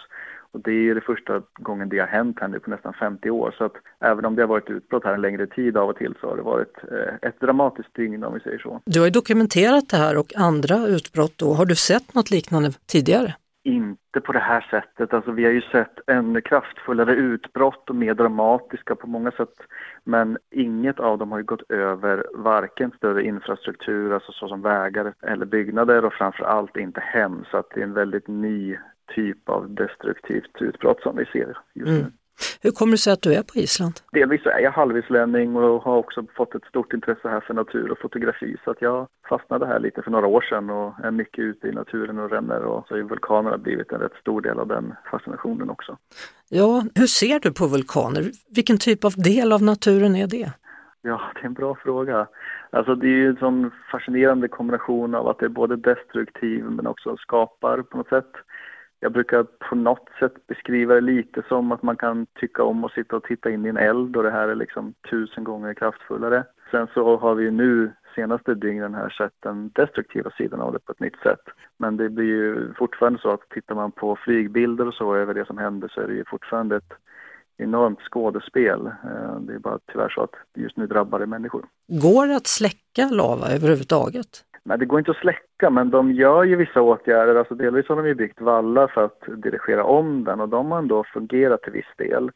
Och 0.55 0.61
det 0.61 0.89
är 0.89 0.95
det 0.95 1.01
första 1.01 1.41
gången 1.53 1.89
det 1.89 1.99
har 1.99 2.07
hänt 2.07 2.37
här 2.41 2.47
nu 2.47 2.59
på 2.59 2.69
nästan 2.69 2.93
50 2.93 3.29
år. 3.29 3.55
Så 3.57 3.63
att 3.63 3.73
även 3.99 4.25
om 4.25 4.35
det 4.35 4.41
har 4.41 4.47
varit 4.47 4.69
utbrott 4.69 5.03
här 5.03 5.13
en 5.13 5.21
längre 5.21 5.47
tid 5.47 5.77
av 5.77 5.89
och 5.89 5.97
till 5.97 6.13
så 6.21 6.29
har 6.29 6.35
det 6.37 6.41
varit 6.41 6.77
eh, 6.91 7.29
ett 7.29 7.39
dramatiskt 7.39 7.95
dygn 7.95 8.23
om 8.23 8.33
vi 8.33 8.39
säger 8.39 8.59
så. 8.59 8.81
Du 8.85 8.99
har 8.99 9.07
ju 9.07 9.11
dokumenterat 9.11 9.89
det 9.89 9.97
här 9.97 10.17
och 10.17 10.35
andra 10.35 10.87
utbrott 10.87 11.33
då. 11.35 11.53
Har 11.53 11.65
du 11.65 11.75
sett 11.75 12.13
något 12.13 12.31
liknande 12.31 12.71
tidigare? 12.87 13.35
Inte 13.63 14.21
på 14.21 14.31
det 14.31 14.39
här 14.39 14.67
sättet. 14.71 15.13
Alltså 15.13 15.31
vi 15.31 15.43
har 15.43 15.51
ju 15.51 15.61
sett 15.61 15.99
en 16.07 16.41
kraftfullare 16.41 17.15
utbrott 17.15 17.89
och 17.89 17.95
mer 17.95 18.13
dramatiska 18.13 18.95
på 18.95 19.07
många 19.07 19.31
sätt. 19.31 19.55
Men 20.03 20.37
inget 20.51 20.99
av 20.99 21.17
dem 21.17 21.31
har 21.31 21.39
ju 21.39 21.45
gått 21.45 21.71
över 21.71 22.25
varken 22.33 22.91
större 22.97 23.23
infrastruktur, 23.23 24.13
alltså 24.13 24.31
såsom 24.31 24.61
vägar 24.61 25.13
eller 25.21 25.45
byggnader 25.45 26.05
och 26.05 26.13
framför 26.13 26.43
allt 26.43 26.77
inte 26.77 26.99
hem. 26.99 27.45
Så 27.51 27.57
att 27.57 27.69
det 27.73 27.79
är 27.79 27.83
en 27.83 27.93
väldigt 27.93 28.27
ny 28.27 28.77
typ 29.15 29.49
av 29.49 29.75
destruktivt 29.75 30.61
utbrott 30.61 31.01
som 31.01 31.15
vi 31.15 31.25
ser 31.25 31.47
just 31.47 31.59
nu. 31.73 31.99
Mm. 31.99 32.11
Hur 32.61 32.71
kommer 32.71 32.91
det 32.91 32.97
sig 32.97 33.13
att 33.13 33.21
du 33.21 33.33
är 33.33 33.43
på 33.43 33.59
Island? 33.59 33.93
Delvis 34.11 34.45
är 34.45 34.59
jag 34.59 34.71
halvislänning 34.71 35.55
och 35.55 35.83
har 35.83 35.97
också 35.97 36.25
fått 36.35 36.55
ett 36.55 36.65
stort 36.65 36.93
intresse 36.93 37.29
här 37.29 37.39
för 37.39 37.53
natur 37.53 37.91
och 37.91 37.99
fotografi 37.99 38.57
så 38.63 38.71
att 38.71 38.81
jag 38.81 39.07
fastnade 39.29 39.65
här 39.65 39.79
lite 39.79 40.01
för 40.01 40.11
några 40.11 40.27
år 40.27 40.41
sedan 40.41 40.69
och 40.69 40.93
är 41.03 41.11
mycket 41.11 41.39
ute 41.39 41.67
i 41.67 41.71
naturen 41.71 42.19
och 42.19 42.29
ränner 42.29 42.61
och 42.63 42.87
så 42.87 42.95
har 42.95 43.01
vulkanerna 43.01 43.57
blivit 43.57 43.91
en 43.91 43.99
rätt 43.99 44.15
stor 44.21 44.41
del 44.41 44.59
av 44.59 44.67
den 44.67 44.93
fascinationen 45.11 45.69
också. 45.69 45.97
Ja, 46.49 46.83
hur 46.95 47.07
ser 47.07 47.39
du 47.39 47.53
på 47.53 47.67
vulkaner? 47.67 48.23
Vilken 48.55 48.77
typ 48.77 49.05
av 49.05 49.13
del 49.17 49.53
av 49.53 49.61
naturen 49.63 50.15
är 50.15 50.27
det? 50.27 50.51
Ja, 51.01 51.21
det 51.33 51.41
är 51.41 51.45
en 51.45 51.53
bra 51.53 51.75
fråga. 51.75 52.27
Alltså 52.69 52.95
det 52.95 53.07
är 53.07 53.17
ju 53.23 53.29
en 53.29 53.35
sån 53.35 53.71
fascinerande 53.91 54.47
kombination 54.47 55.15
av 55.15 55.27
att 55.27 55.39
det 55.39 55.45
är 55.45 55.49
både 55.49 55.75
destruktiv 55.75 56.63
men 56.63 56.87
också 56.87 57.17
skapar 57.17 57.81
på 57.81 57.97
något 57.97 58.09
sätt. 58.09 58.31
Jag 59.05 59.11
brukar 59.11 59.43
på 59.43 59.75
något 59.75 60.09
sätt 60.19 60.47
beskriva 60.47 60.93
det 60.93 61.01
lite 61.01 61.43
som 61.47 61.71
att 61.71 61.83
man 61.83 61.97
kan 61.97 62.25
tycka 62.25 62.63
om 62.63 62.83
att 62.83 62.91
sitta 62.91 63.15
och 63.15 63.23
titta 63.23 63.49
in 63.49 63.65
i 63.65 63.69
en 63.69 63.77
eld 63.77 64.17
och 64.17 64.23
det 64.23 64.31
här 64.31 64.47
är 64.47 64.55
liksom 64.55 64.93
tusen 65.09 65.43
gånger 65.43 65.73
kraftfullare. 65.73 66.43
Sen 66.71 66.87
så 66.93 67.17
har 67.17 67.35
vi 67.35 67.51
nu 67.51 67.91
senaste 68.15 68.53
dygnen 68.53 68.93
här 68.93 69.09
sett 69.09 69.33
den 69.39 69.71
destruktiva 69.75 70.31
sidan 70.31 70.61
av 70.61 70.73
det 70.73 70.79
på 70.79 70.91
ett 70.91 70.99
nytt 70.99 71.19
sätt. 71.23 71.39
Men 71.77 71.97
det 71.97 72.09
blir 72.09 72.25
ju 72.25 72.73
fortfarande 72.73 73.19
så 73.19 73.29
att 73.29 73.49
tittar 73.49 73.75
man 73.75 73.91
på 73.91 74.15
flygbilder 74.15 74.87
och 74.87 74.93
så 74.93 75.15
över 75.15 75.33
det 75.33 75.45
som 75.45 75.57
händer 75.57 75.87
så 75.87 76.01
är 76.01 76.07
det 76.07 76.13
ju 76.13 76.23
fortfarande 76.27 76.75
ett 76.75 76.93
enormt 77.57 77.99
skådespel. 78.01 78.85
Eh, 78.85 79.39
det 79.39 79.53
är 79.53 79.59
bara 79.59 79.79
tyvärr 79.91 80.09
så 80.09 80.21
att 80.21 80.35
just 80.55 80.77
nu 80.77 80.87
drabbar 80.87 81.19
det 81.19 81.25
människor. 81.25 81.65
Går 81.87 82.27
det 82.27 82.35
att 82.35 82.47
släcka 82.47 83.09
lava 83.11 83.47
överhuvudtaget? 83.47 84.45
Nej, 84.67 84.77
det 84.77 84.85
går 84.85 84.99
inte 84.99 85.11
att 85.11 85.17
släcka, 85.17 85.69
men 85.69 85.89
de 85.89 86.11
gör 86.11 86.43
ju 86.43 86.55
vissa 86.55 86.81
åtgärder. 86.81 87.35
Alltså 87.35 87.55
delvis 87.55 87.87
har 87.89 87.95
de 87.95 88.07
ju 88.07 88.15
byggt 88.15 88.41
vallar 88.41 88.87
för 88.87 89.05
att 89.05 89.21
dirigera 89.27 89.83
om 89.83 90.23
den 90.23 90.39
och 90.39 90.49
de 90.49 90.71
har 90.71 90.79
ändå 90.79 91.03
fungerat 91.03 91.61
till 91.61 91.73
viss 91.73 91.93
del. 91.97 92.31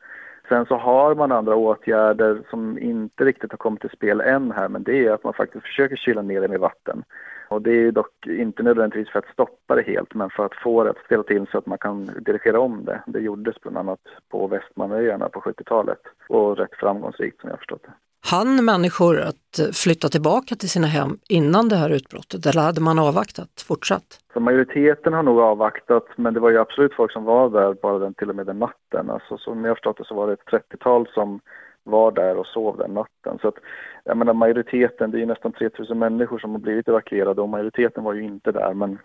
Sen 0.49 0.65
så 0.65 0.75
har 0.75 1.15
man 1.15 1.31
andra 1.31 1.55
åtgärder 1.55 2.41
som 2.49 2.77
inte 2.79 3.25
riktigt 3.25 3.51
har 3.51 3.57
kommit 3.57 3.81
till 3.81 3.89
spel 3.89 4.21
än 4.21 4.51
här, 4.51 4.69
men 4.69 4.83
det 4.83 5.05
är 5.05 5.11
att 5.11 5.23
man 5.23 5.33
faktiskt 5.33 5.65
försöker 5.65 5.95
kyla 5.95 6.21
ner 6.21 6.41
det 6.41 6.47
med 6.47 6.59
vatten. 6.59 7.03
Och 7.49 7.61
det 7.61 7.71
är 7.71 7.91
dock 7.91 8.27
inte 8.27 8.63
nödvändigtvis 8.63 9.09
för 9.09 9.19
att 9.19 9.33
stoppa 9.33 9.75
det 9.75 9.81
helt, 9.81 10.13
men 10.13 10.29
för 10.29 10.45
att 10.45 10.55
få 10.55 10.83
det 10.83 10.89
att 10.89 11.05
ställa 11.05 11.23
till 11.23 11.47
så 11.51 11.57
att 11.57 11.65
man 11.65 11.77
kan 11.77 12.05
dirigera 12.05 12.59
om 12.59 12.85
det. 12.85 13.01
Det 13.05 13.19
gjordes 13.19 13.61
bland 13.61 13.77
annat 13.77 13.99
på 14.31 14.47
Västmanöarna 14.47 15.29
på 15.29 15.41
70-talet 15.41 16.01
och 16.27 16.57
rätt 16.57 16.75
framgångsrikt 16.75 17.41
som 17.41 17.47
jag 17.47 17.53
har 17.53 17.57
förstått 17.57 17.83
det. 17.83 17.93
Hann 18.21 18.65
människor 18.65 19.19
att 19.21 19.59
flytta 19.73 20.07
tillbaka 20.07 20.55
till 20.55 20.69
sina 20.69 20.87
hem 20.87 21.17
innan 21.29 21.69
det 21.69 21.75
här 21.75 21.89
utbrottet 21.89 22.45
eller 22.45 22.61
hade 22.61 22.81
man 22.81 22.99
avvaktat 22.99 23.65
fortsatt? 23.67 24.19
Så 24.33 24.39
majoriteten 24.39 25.13
har 25.13 25.23
nog 25.23 25.39
avvaktat 25.39 26.05
men 26.15 26.33
det 26.33 26.39
var 26.39 26.49
ju 26.49 26.57
absolut 26.57 26.93
folk 26.93 27.11
som 27.11 27.23
var 27.23 27.49
där 27.49 27.73
bara 27.81 27.99
den, 27.99 28.13
till 28.13 28.29
och 28.29 28.35
med 28.35 28.45
den 28.45 28.59
natten. 28.59 29.09
Alltså, 29.09 29.37
som 29.37 29.65
jag 29.65 29.75
förstått 29.77 29.97
det 29.97 30.05
så 30.05 30.15
var 30.15 30.27
det 30.27 30.33
ett 30.33 30.63
30-tal 30.73 31.07
som 31.13 31.39
var 31.83 32.11
där 32.11 32.37
och 32.37 32.47
sov 32.47 32.77
den 32.77 32.93
natten. 32.93 33.37
Så 33.41 33.47
att, 33.47 33.55
jag 34.03 34.17
menar 34.17 34.33
majoriteten, 34.33 35.11
det 35.11 35.17
är 35.17 35.19
ju 35.19 35.25
nästan 35.25 35.51
3000 35.51 35.99
människor 35.99 36.39
som 36.39 36.51
har 36.51 36.59
blivit 36.59 36.87
evakuerade 36.87 37.41
och 37.41 37.49
majoriteten 37.49 38.03
var 38.03 38.13
ju 38.13 38.23
inte 38.23 38.51
där 38.51 38.73
men 38.73 38.99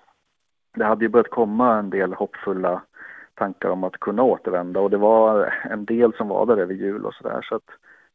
det 0.77 0.85
hade 0.85 1.05
ju 1.05 1.09
börjat 1.09 1.31
komma 1.31 1.79
en 1.79 1.91
del 1.91 2.15
hoppfulla 2.15 2.83
tankar 3.35 3.69
om 3.69 3.85
att 3.85 4.01
kunna 4.01 4.23
återvända 4.23 4.81
och 4.81 4.91
det 4.91 4.97
var 4.97 5.55
en 5.71 5.85
del 5.85 6.13
som 6.17 6.29
var 6.29 6.47
där 6.47 6.57
över 6.57 6.75
jul 6.75 7.07
och 7.07 7.15
sådär 7.15 7.47
så 7.49 7.55
att 7.55 7.69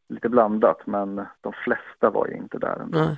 lite 0.10 0.30
blandat 0.30 0.88
men 0.88 1.16
de 1.42 1.54
flesta 1.64 2.10
var 2.10 2.28
ju 2.28 2.34
inte 2.34 2.58
där 2.58 2.80
ändå. 2.82 3.00
Nej. 3.00 3.18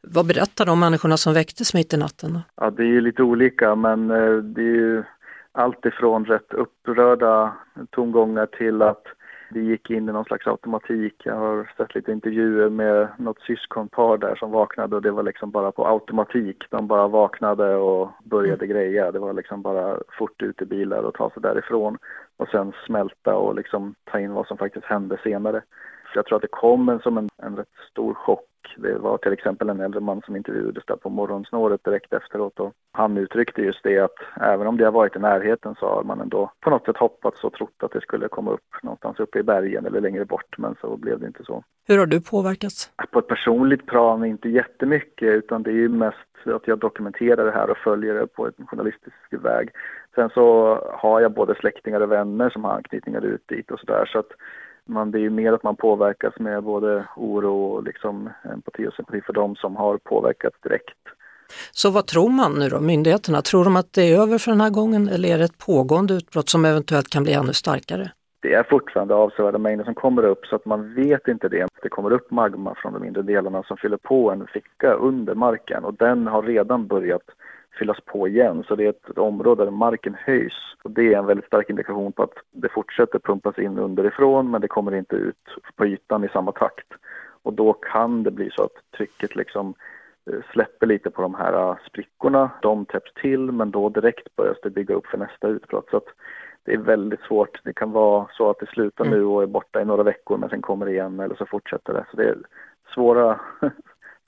Vad 0.00 0.26
berättar 0.26 0.66
de 0.66 0.80
människorna 0.80 1.16
som 1.16 1.34
väcktes 1.34 1.74
mitt 1.74 1.94
i 1.94 1.96
natten? 1.96 2.32
Då? 2.32 2.40
Ja, 2.56 2.70
det 2.70 2.82
är 2.82 2.86
ju 2.86 3.00
lite 3.00 3.22
olika 3.22 3.74
men 3.74 4.10
eh, 4.10 4.36
det 4.36 4.60
är 4.60 4.76
ju 4.76 5.04
allt 5.52 5.86
ifrån 5.86 6.24
rätt 6.24 6.52
upprörda 6.52 7.52
tongångar 7.90 8.46
till 8.46 8.82
att 8.82 9.06
det 9.50 9.60
gick 9.60 9.90
in 9.90 10.08
i 10.08 10.12
någon 10.12 10.24
slags 10.24 10.46
automatik. 10.46 11.14
Jag 11.24 11.34
har 11.34 11.70
sett 11.76 11.94
lite 11.94 12.12
intervjuer 12.12 12.68
med 12.70 13.08
något 13.18 13.40
syskonpar 13.40 14.18
där 14.18 14.34
som 14.34 14.50
vaknade 14.50 14.96
och 14.96 15.02
det 15.02 15.10
var 15.10 15.22
liksom 15.22 15.50
bara 15.50 15.72
på 15.72 15.86
automatik. 15.86 16.64
De 16.70 16.86
bara 16.86 17.08
vaknade 17.08 17.76
och 17.76 18.10
började 18.24 18.64
mm. 18.64 18.76
greja. 18.76 19.12
Det 19.12 19.18
var 19.18 19.32
liksom 19.32 19.62
bara 19.62 19.98
fort 20.18 20.42
ut 20.42 20.62
i 20.62 20.64
bilar 20.64 21.02
och 21.02 21.14
ta 21.14 21.30
sig 21.30 21.42
därifrån 21.42 21.98
och 22.36 22.48
sen 22.48 22.72
smälta 22.86 23.36
och 23.36 23.54
liksom 23.54 23.94
ta 24.04 24.20
in 24.20 24.32
vad 24.32 24.46
som 24.46 24.58
faktiskt 24.58 24.86
hände 24.86 25.18
senare. 25.24 25.62
Jag 26.14 26.26
tror 26.26 26.36
att 26.36 26.42
det 26.42 26.48
kom 26.48 26.88
en, 26.88 27.00
som 27.00 27.18
en, 27.18 27.28
en 27.42 27.56
rätt 27.56 27.68
stor 27.90 28.14
chock. 28.14 28.44
Det 28.76 28.98
var 28.98 29.18
till 29.18 29.32
exempel 29.32 29.68
en 29.68 29.80
äldre 29.80 30.00
man 30.00 30.22
som 30.24 30.36
intervjuades 30.36 30.84
där 30.86 30.96
på 30.96 31.10
morgonsnåret 31.10 31.84
direkt 31.84 32.12
efteråt 32.12 32.60
och 32.60 32.72
han 32.92 33.16
uttryckte 33.18 33.62
just 33.62 33.82
det 33.82 33.98
att 33.98 34.18
även 34.40 34.66
om 34.66 34.76
det 34.76 34.84
har 34.84 34.92
varit 34.92 35.16
i 35.16 35.18
närheten 35.18 35.74
så 35.80 35.86
har 35.86 36.02
man 36.02 36.20
ändå 36.20 36.52
på 36.60 36.70
något 36.70 36.84
sätt 36.84 36.96
hoppats 36.96 37.44
och 37.44 37.52
trott 37.52 37.82
att 37.82 37.92
det 37.92 38.00
skulle 38.00 38.28
komma 38.28 38.50
upp 38.50 38.82
någonstans 38.82 39.20
uppe 39.20 39.38
i 39.38 39.42
bergen 39.42 39.86
eller 39.86 40.00
längre 40.00 40.24
bort 40.24 40.58
men 40.58 40.74
så 40.80 40.96
blev 40.96 41.20
det 41.20 41.26
inte 41.26 41.44
så. 41.44 41.64
Hur 41.86 41.98
har 41.98 42.06
du 42.06 42.20
påverkats? 42.20 42.90
På 43.10 43.18
ett 43.18 43.28
personligt 43.28 43.86
plan 43.86 44.24
inte 44.24 44.48
jättemycket 44.48 45.28
utan 45.28 45.62
det 45.62 45.70
är 45.70 45.74
ju 45.74 45.88
mest 45.88 46.16
att 46.44 46.68
jag 46.68 46.78
dokumenterar 46.78 47.44
det 47.44 47.52
här 47.52 47.70
och 47.70 47.78
följer 47.78 48.14
det 48.14 48.26
på 48.26 48.46
en 48.46 48.66
journalistisk 48.66 49.16
väg. 49.30 49.70
Sen 50.14 50.30
så 50.30 50.78
har 50.92 51.20
jag 51.20 51.32
både 51.32 51.54
släktingar 51.54 52.00
och 52.00 52.12
vänner 52.12 52.50
som 52.50 52.64
har 52.64 52.72
anknytningar 52.72 53.24
ut 53.24 53.48
dit 53.48 53.70
och 53.70 53.80
sådär 53.80 54.06
så 54.06 54.18
att 54.18 54.30
man, 54.86 55.10
det 55.10 55.18
är 55.18 55.20
ju 55.20 55.30
mer 55.30 55.52
att 55.52 55.62
man 55.62 55.76
påverkas 55.76 56.34
med 56.38 56.62
både 56.62 57.06
oro 57.16 57.64
och 57.64 57.84
liksom 57.84 58.30
empati 58.52 58.86
och 58.86 58.94
sympati 58.94 59.20
för 59.20 59.32
dem 59.32 59.56
som 59.56 59.76
har 59.76 59.98
påverkats 59.98 60.56
direkt. 60.62 60.98
Så 61.72 61.90
vad 61.90 62.06
tror 62.06 62.30
man 62.30 62.52
nu 62.52 62.68
då, 62.68 62.80
myndigheterna? 62.80 63.42
Tror 63.42 63.64
de 63.64 63.76
att 63.76 63.92
det 63.92 64.02
är 64.02 64.20
över 64.20 64.38
för 64.38 64.50
den 64.50 64.60
här 64.60 64.70
gången 64.70 65.08
eller 65.08 65.28
är 65.28 65.38
det 65.38 65.44
ett 65.44 65.58
pågående 65.58 66.14
utbrott 66.14 66.48
som 66.48 66.64
eventuellt 66.64 67.10
kan 67.10 67.22
bli 67.22 67.32
ännu 67.32 67.52
starkare? 67.52 68.10
Det 68.44 68.54
är 68.54 68.62
fortfarande 68.62 69.14
avsevärda 69.14 69.58
mängder 69.58 69.84
som 69.84 69.94
kommer 69.94 70.24
upp 70.24 70.46
så 70.46 70.56
att 70.56 70.64
man 70.64 70.94
vet 70.94 71.28
inte 71.28 71.48
det. 71.48 71.68
Det 71.82 71.88
kommer 71.88 72.12
upp 72.12 72.30
magma 72.30 72.74
från 72.74 72.92
de 72.92 73.04
inre 73.04 73.22
delarna 73.22 73.62
som 73.62 73.76
fyller 73.76 73.96
på 73.96 74.30
en 74.30 74.46
ficka 74.46 74.92
under 74.92 75.34
marken 75.34 75.84
och 75.84 75.94
den 75.94 76.26
har 76.26 76.42
redan 76.42 76.86
börjat 76.86 77.22
fyllas 77.78 77.96
på 78.04 78.28
igen. 78.28 78.64
Så 78.68 78.74
det 78.74 78.84
är 78.84 78.90
ett 78.90 79.18
område 79.18 79.64
där 79.64 79.70
marken 79.70 80.16
höjs. 80.18 80.52
Och 80.82 80.90
det 80.90 81.14
är 81.14 81.18
en 81.18 81.26
väldigt 81.26 81.46
stark 81.46 81.70
indikation 81.70 82.12
på 82.12 82.22
att 82.22 82.34
det 82.52 82.68
fortsätter 82.68 83.18
pumpas 83.18 83.58
in 83.58 83.78
underifrån 83.78 84.50
men 84.50 84.60
det 84.60 84.68
kommer 84.68 84.94
inte 84.94 85.16
ut 85.16 85.46
på 85.76 85.86
ytan 85.86 86.24
i 86.24 86.28
samma 86.28 86.52
takt. 86.52 86.88
Och 87.42 87.52
då 87.52 87.72
kan 87.72 88.22
det 88.22 88.30
bli 88.30 88.50
så 88.50 88.62
att 88.62 88.96
trycket 88.96 89.36
liksom 89.36 89.74
eh, 90.30 90.38
släpper 90.52 90.86
lite 90.86 91.10
på 91.10 91.22
de 91.22 91.34
här 91.34 91.52
ah, 91.52 91.78
sprickorna. 91.88 92.50
De 92.62 92.86
täpps 92.86 93.14
till 93.14 93.52
men 93.52 93.70
då 93.70 93.88
direkt 93.88 94.36
börjar 94.36 94.56
det 94.62 94.70
bygga 94.70 94.94
upp 94.94 95.06
för 95.06 95.18
nästa 95.18 95.48
utbrott. 95.48 95.90
Så 95.90 95.96
att 95.96 96.08
det 96.64 96.72
är 96.72 96.78
väldigt 96.78 97.20
svårt. 97.20 97.60
Det 97.64 97.72
kan 97.72 97.92
vara 97.92 98.26
så 98.36 98.50
att 98.50 98.58
det 98.58 98.66
slutar 98.66 99.04
mm. 99.04 99.18
nu 99.18 99.24
och 99.24 99.42
är 99.42 99.46
borta 99.46 99.80
i 99.80 99.84
några 99.84 100.02
veckor 100.02 100.38
men 100.38 100.48
sen 100.48 100.62
kommer 100.62 100.86
det 100.86 100.92
igen 100.92 101.20
eller 101.20 101.34
så 101.34 101.46
fortsätter 101.46 101.92
det. 101.92 102.06
Så 102.10 102.16
det 102.16 102.24
är 102.24 102.36
svåra 102.94 103.40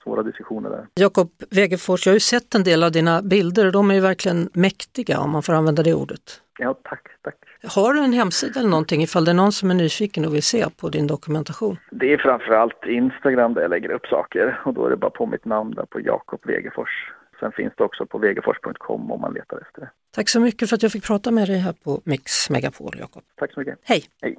svåra 0.03 0.23
diskussioner 0.23 0.69
där. 0.69 0.87
Jakob 0.95 1.29
Wegefors, 1.51 2.05
jag 2.05 2.11
har 2.11 2.15
ju 2.15 2.19
sett 2.19 2.55
en 2.55 2.63
del 2.63 2.83
av 2.83 2.91
dina 2.91 3.21
bilder 3.21 3.65
och 3.65 3.71
de 3.71 3.91
är 3.91 3.95
ju 3.95 4.01
verkligen 4.01 4.49
mäktiga 4.53 5.19
om 5.19 5.31
man 5.31 5.43
får 5.43 5.53
använda 5.53 5.83
det 5.83 5.93
ordet. 5.93 6.41
Ja, 6.59 6.75
tack, 6.83 7.07
tack. 7.21 7.35
Har 7.75 7.93
du 7.93 8.03
en 8.03 8.13
hemsida 8.13 8.59
eller 8.59 8.69
någonting 8.69 9.01
ifall 9.01 9.25
det 9.25 9.31
är 9.31 9.35
någon 9.35 9.51
som 9.51 9.71
är 9.71 9.75
nyfiken 9.75 10.25
och 10.25 10.33
vill 10.33 10.43
se 10.43 10.65
på 10.81 10.89
din 10.89 11.07
dokumentation? 11.07 11.77
Det 11.91 12.13
är 12.13 12.17
framförallt 12.17 12.85
Instagram 12.85 13.53
där 13.53 13.61
jag 13.61 13.69
lägger 13.69 13.91
upp 13.91 14.05
saker 14.05 14.61
och 14.65 14.73
då 14.73 14.85
är 14.85 14.89
det 14.89 14.97
bara 14.97 15.11
på 15.11 15.25
mitt 15.25 15.45
namn 15.45 15.73
där 15.73 15.85
på 15.85 15.99
Jakob 15.99 16.39
Wegefors. 16.43 17.11
Sen 17.39 17.51
finns 17.51 17.73
det 17.77 17.83
också 17.83 18.05
på 18.05 18.17
vegefors.com 18.17 19.11
om 19.11 19.21
man 19.21 19.33
letar 19.33 19.57
efter 19.61 19.81
det. 19.81 19.89
Tack 20.11 20.29
så 20.29 20.39
mycket 20.39 20.69
för 20.69 20.75
att 20.75 20.83
jag 20.83 20.91
fick 20.91 21.03
prata 21.03 21.31
med 21.31 21.47
dig 21.47 21.57
här 21.57 21.73
på 21.73 22.01
Mix 22.05 22.49
Megapol, 22.49 22.95
Jakob. 22.99 23.23
Tack 23.39 23.53
så 23.53 23.59
mycket. 23.59 23.79
Hej! 23.83 24.03
Hej! 24.21 24.37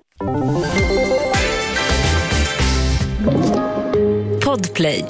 Podplay 4.45 5.05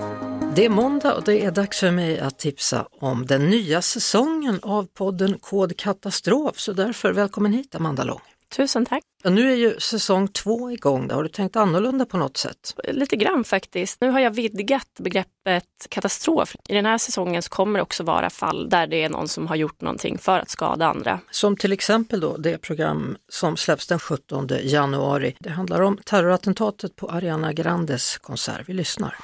det 0.59 0.65
är 0.65 0.69
måndag 0.69 1.15
och 1.15 1.25
det 1.25 1.45
är 1.45 1.51
dags 1.51 1.81
för 1.81 1.91
mig 1.91 2.21
att 2.21 2.39
tipsa 2.39 2.89
om 2.91 3.27
den 3.27 3.51
nya 3.51 3.83
säsongen 3.83 4.59
av 4.63 4.87
podden 4.95 5.39
Kod 5.39 5.77
Katastrof. 5.77 6.59
Så 6.59 6.73
därför 6.73 7.13
välkommen 7.13 7.53
hit 7.53 7.75
Amanda 7.75 8.05
Lång. 8.05 8.21
Tusen 8.57 8.87
tack. 8.87 9.03
Och 9.25 9.33
nu 9.33 9.53
är 9.53 9.57
ju 9.57 9.81
säsong 9.81 10.29
två 10.29 10.71
igång. 10.71 11.11
Har 11.11 11.23
du 11.23 11.29
tänkt 11.29 11.57
annorlunda 11.57 12.07
på 12.07 12.17
något 12.17 12.37
sätt? 12.37 12.75
Lite 12.89 13.17
grann 13.17 13.45
faktiskt. 13.45 14.01
Nu 14.01 14.11
har 14.11 14.21
jag 14.21 14.31
vidgat 14.31 14.89
begreppet 14.99 15.65
katastrof. 15.89 16.57
I 16.69 16.75
den 16.75 16.87
här 16.87 16.99
säsongen 16.99 17.43
så 17.43 17.51
kommer 17.51 17.79
det 17.79 17.83
också 17.83 18.03
vara 18.03 18.31
fall 18.31 18.69
där 18.69 18.87
det 18.87 19.03
är 19.05 19.09
någon 19.09 19.29
som 19.29 19.47
har 19.47 19.57
gjort 19.57 19.81
någonting 19.81 20.19
för 20.19 20.39
att 20.39 20.51
skada 20.51 20.87
andra. 20.87 21.21
Som 21.31 21.57
till 21.57 21.73
exempel 21.73 22.21
då 22.21 22.37
det 22.37 22.59
program 22.59 23.17
som 23.29 23.57
släpps 23.57 23.87
den 23.87 23.99
17 23.99 24.49
januari. 24.63 25.37
Det 25.39 25.51
handlar 25.51 25.81
om 25.81 25.99
terrorattentatet 26.05 26.97
på 26.97 27.09
Ariana 27.09 27.53
Grandes 27.53 28.19
konsert. 28.19 28.63
Vi 28.67 28.73
lyssnar. 28.73 29.17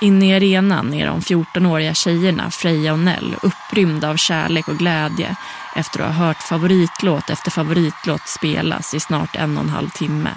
Inne 0.00 0.26
i 0.26 0.34
arenan 0.34 0.94
är 0.94 1.06
de 1.06 1.20
14-åriga 1.20 1.94
tjejerna 1.94 2.50
Freja 2.50 2.92
och 2.92 2.98
Nell 2.98 3.36
upprymda 3.42 4.10
av 4.10 4.16
kärlek 4.16 4.68
och 4.68 4.78
glädje 4.78 5.36
efter 5.76 6.00
att 6.00 6.14
ha 6.14 6.26
hört 6.26 6.42
favoritlåt 6.42 7.30
efter 7.30 7.50
favoritlåt 7.50 8.28
spelas 8.28 8.94
i 8.94 9.00
snart 9.00 9.36
en 9.36 9.58
och 9.58 9.64
en 9.64 9.70
halv 9.70 9.88
timme. 9.88 10.30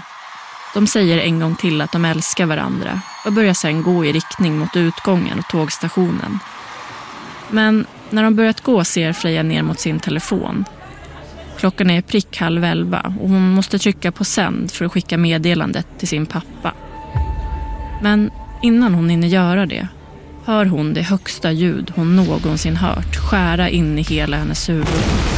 De 0.74 0.88
säger 0.88 1.18
en 1.18 1.39
gång 1.39 1.56
till 1.56 1.82
att 1.82 1.91
de 1.91 2.06
älskar 2.06 2.46
varandra 2.46 3.01
och 3.25 3.34
börjar 3.34 3.53
sedan 3.53 3.84
gå 3.84 4.06
i 4.06 4.12
riktning 4.12 4.58
mot 4.58 4.75
utgången 4.75 5.39
och 5.39 5.48
tågstationen. 5.48 6.39
Men 7.50 7.86
när 8.10 8.24
de 8.24 8.36
börjat 8.36 8.62
gå 8.62 8.84
ser 8.84 9.13
Freja 9.13 9.44
ner 9.44 9.63
mot 9.63 9.80
sin 9.80 10.00
telefon. 10.00 10.65
Klockan 11.60 11.89
är 11.89 12.01
prick 12.01 12.38
halv 12.38 12.63
elva 12.63 13.13
och 13.20 13.30
hon 13.30 13.50
måste 13.50 13.80
trycka 13.80 14.12
på 14.12 14.24
sänd 14.24 14.72
för 14.72 14.86
att 14.86 14.91
skicka 14.91 15.18
meddelandet 15.18 15.88
till 15.98 16.08
sin 16.08 16.25
pappa. 16.25 16.74
Men 18.01 18.32
innan 18.62 18.94
hon 18.94 19.10
hinner 19.10 19.27
göra 19.27 19.65
det 19.65 19.88
hör 20.46 20.65
hon 20.65 20.94
det 20.94 21.01
högsta 21.01 21.51
ljud 21.51 21.91
hon 21.96 22.15
någonsin 22.15 22.75
hört 22.75 23.15
skära 23.15 23.70
in 23.70 24.00
i 24.00 24.01
hela 24.01 24.38
hennes 24.38 24.70
huvud. 24.70 25.31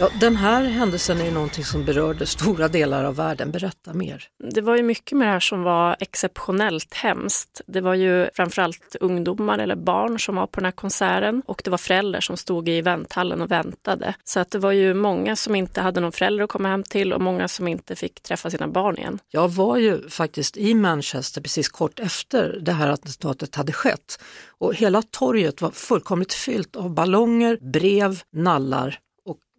Ja, 0.00 0.10
den 0.20 0.36
här 0.36 0.64
händelsen 0.64 1.20
är 1.20 1.30
någonting 1.30 1.64
som 1.64 1.84
berörde 1.84 2.26
stora 2.26 2.68
delar 2.68 3.04
av 3.04 3.16
världen. 3.16 3.50
Berätta 3.50 3.92
mer. 3.92 4.24
Det 4.54 4.60
var 4.60 4.76
ju 4.76 4.82
mycket 4.82 5.18
med 5.18 5.28
det 5.28 5.32
här 5.32 5.40
som 5.40 5.62
var 5.62 5.96
exceptionellt 6.00 6.94
hemskt. 6.94 7.60
Det 7.66 7.80
var 7.80 7.94
ju 7.94 8.28
framförallt 8.34 8.96
ungdomar 9.00 9.58
eller 9.58 9.76
barn 9.76 10.20
som 10.20 10.36
var 10.36 10.46
på 10.46 10.60
den 10.60 10.64
här 10.64 10.72
konserten 10.72 11.42
och 11.46 11.60
det 11.64 11.70
var 11.70 11.78
föräldrar 11.78 12.20
som 12.20 12.36
stod 12.36 12.68
i 12.68 12.80
vänthallen 12.80 13.42
och 13.42 13.50
väntade. 13.50 14.14
Så 14.24 14.40
att 14.40 14.50
det 14.50 14.58
var 14.58 14.72
ju 14.72 14.94
många 14.94 15.36
som 15.36 15.54
inte 15.54 15.80
hade 15.80 16.00
någon 16.00 16.12
förälder 16.12 16.44
att 16.44 16.50
komma 16.50 16.68
hem 16.68 16.82
till 16.82 17.12
och 17.12 17.20
många 17.20 17.48
som 17.48 17.68
inte 17.68 17.96
fick 17.96 18.22
träffa 18.22 18.50
sina 18.50 18.68
barn 18.68 18.98
igen. 18.98 19.18
Jag 19.30 19.48
var 19.48 19.76
ju 19.76 20.08
faktiskt 20.08 20.56
i 20.56 20.74
Manchester 20.74 21.40
precis 21.40 21.68
kort 21.68 22.00
efter 22.00 22.58
det 22.62 22.72
här 22.72 22.88
attentatet 22.88 23.54
hade 23.54 23.72
skett 23.72 24.20
och 24.58 24.74
hela 24.74 25.02
torget 25.02 25.62
var 25.62 25.70
fullkomligt 25.70 26.32
fyllt 26.32 26.76
av 26.76 26.94
ballonger, 26.94 27.58
brev, 27.60 28.20
nallar 28.32 28.98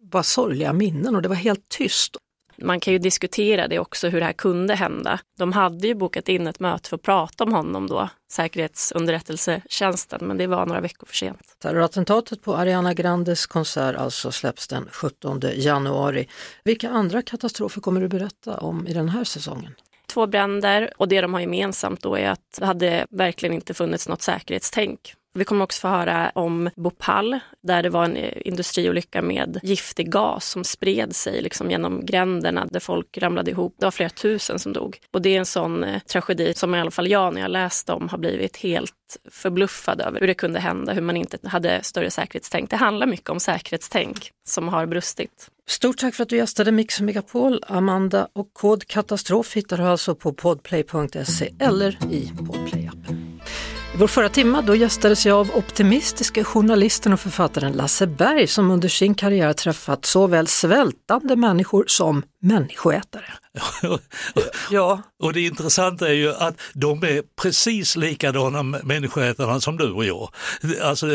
bara 0.02 0.22
sorgliga 0.22 0.72
minnen 0.72 1.16
och 1.16 1.22
det 1.22 1.28
var 1.28 1.36
helt 1.36 1.68
tyst. 1.68 2.16
Man 2.62 2.80
kan 2.80 2.92
ju 2.92 2.98
diskutera 2.98 3.68
det 3.68 3.78
också, 3.78 4.08
hur 4.08 4.20
det 4.20 4.26
här 4.26 4.32
kunde 4.32 4.74
hända. 4.74 5.20
De 5.38 5.52
hade 5.52 5.86
ju 5.86 5.94
bokat 5.94 6.28
in 6.28 6.46
ett 6.46 6.60
möte 6.60 6.88
för 6.88 6.96
att 6.96 7.02
prata 7.02 7.44
om 7.44 7.52
honom 7.52 7.86
då, 7.86 8.08
säkerhetsunderrättelsetjänsten, 8.32 10.26
men 10.26 10.36
det 10.36 10.46
var 10.46 10.66
några 10.66 10.80
veckor 10.80 11.06
för 11.06 11.14
sent. 11.14 11.56
Terrorattentatet 11.58 12.42
på 12.42 12.56
Ariana 12.56 12.94
Grandes 12.94 13.46
konsert 13.46 13.96
alltså 13.96 14.32
släpps 14.32 14.68
den 14.68 14.88
17 14.92 15.40
januari. 15.54 16.28
Vilka 16.64 16.90
andra 16.90 17.22
katastrofer 17.22 17.80
kommer 17.80 18.00
du 18.00 18.08
berätta 18.08 18.56
om 18.56 18.86
i 18.86 18.92
den 18.92 19.08
här 19.08 19.24
säsongen? 19.24 19.74
Två 20.06 20.26
bränder 20.26 20.92
och 20.96 21.08
det 21.08 21.20
de 21.20 21.34
har 21.34 21.40
gemensamt 21.40 22.02
då 22.02 22.16
är 22.16 22.30
att 22.30 22.58
det 22.58 22.66
hade 22.66 23.06
verkligen 23.10 23.54
inte 23.54 23.74
funnits 23.74 24.08
något 24.08 24.22
säkerhetstänk 24.22 25.14
vi 25.34 25.44
kommer 25.44 25.64
också 25.64 25.80
få 25.80 25.88
höra 25.88 26.32
om 26.34 26.70
Bhopal 26.76 27.38
där 27.62 27.82
det 27.82 27.90
var 27.90 28.04
en 28.04 28.16
eh, 28.16 28.32
industriolycka 28.44 29.22
med 29.22 29.60
giftig 29.62 30.12
gas 30.12 30.50
som 30.50 30.64
spred 30.64 31.16
sig 31.16 31.42
liksom 31.42 31.70
genom 31.70 32.06
gränderna 32.06 32.66
där 32.70 32.80
folk 32.80 33.18
ramlade 33.18 33.50
ihop. 33.50 33.74
Det 33.78 33.86
var 33.86 33.90
flera 33.90 34.10
tusen 34.10 34.58
som 34.58 34.72
dog. 34.72 34.98
Och 35.12 35.22
det 35.22 35.34
är 35.34 35.38
en 35.38 35.46
sån 35.46 35.84
eh, 35.84 36.00
tragedi 36.00 36.54
som 36.54 36.74
i 36.74 36.80
alla 36.80 36.90
fall 36.90 37.10
jag 37.10 37.34
när 37.34 37.40
jag 37.40 37.50
läst 37.50 37.88
om 37.90 38.08
har 38.08 38.18
blivit 38.18 38.56
helt 38.56 38.92
förbluffad 39.30 40.00
över 40.00 40.20
hur 40.20 40.26
det 40.26 40.34
kunde 40.34 40.60
hända, 40.60 40.92
hur 40.92 41.02
man 41.02 41.16
inte 41.16 41.38
hade 41.48 41.82
större 41.82 42.10
säkerhetstänk. 42.10 42.70
Det 42.70 42.76
handlar 42.76 43.06
mycket 43.06 43.30
om 43.30 43.40
säkerhetstänk 43.40 44.30
som 44.48 44.68
har 44.68 44.86
brustit. 44.86 45.48
Stort 45.68 45.98
tack 45.98 46.14
för 46.14 46.22
att 46.22 46.28
du 46.28 46.36
gästade 46.36 46.72
Mix 46.72 47.00
Megapol, 47.00 47.60
Amanda 47.66 48.28
och 48.32 48.54
kod 48.54 48.86
katastrof 48.86 49.56
hittar 49.56 49.76
du 49.76 49.82
alltså 49.82 50.14
på 50.14 50.32
podplay.se 50.32 51.54
eller 51.58 51.98
i 52.12 52.32
Podplay. 52.46 52.79
Vår 54.00 54.06
förra 54.06 54.28
timma 54.28 54.62
då 54.62 54.74
gästades 54.74 55.26
jag 55.26 55.38
av 55.38 55.50
optimistiska 55.54 56.44
journalisten 56.44 57.12
och 57.12 57.20
författaren 57.20 57.72
Lasse 57.72 58.06
Berg 58.06 58.46
som 58.46 58.70
under 58.70 58.88
sin 58.88 59.14
karriär 59.14 59.52
träffat 59.52 60.04
såväl 60.04 60.46
svältande 60.46 61.36
människor 61.36 61.84
som 61.86 62.22
människoätare. 62.42 63.32
ja. 64.70 65.02
Och 65.20 65.32
det 65.32 65.40
intressanta 65.40 66.08
är 66.08 66.12
ju 66.12 66.34
att 66.34 66.60
de 66.72 67.02
är 67.02 67.22
precis 67.42 67.96
likadana 67.96 68.62
människoätarna 68.62 69.60
som 69.60 69.76
du 69.76 69.90
och 69.90 70.04
jag. 70.04 70.30
Alltså 70.82 71.06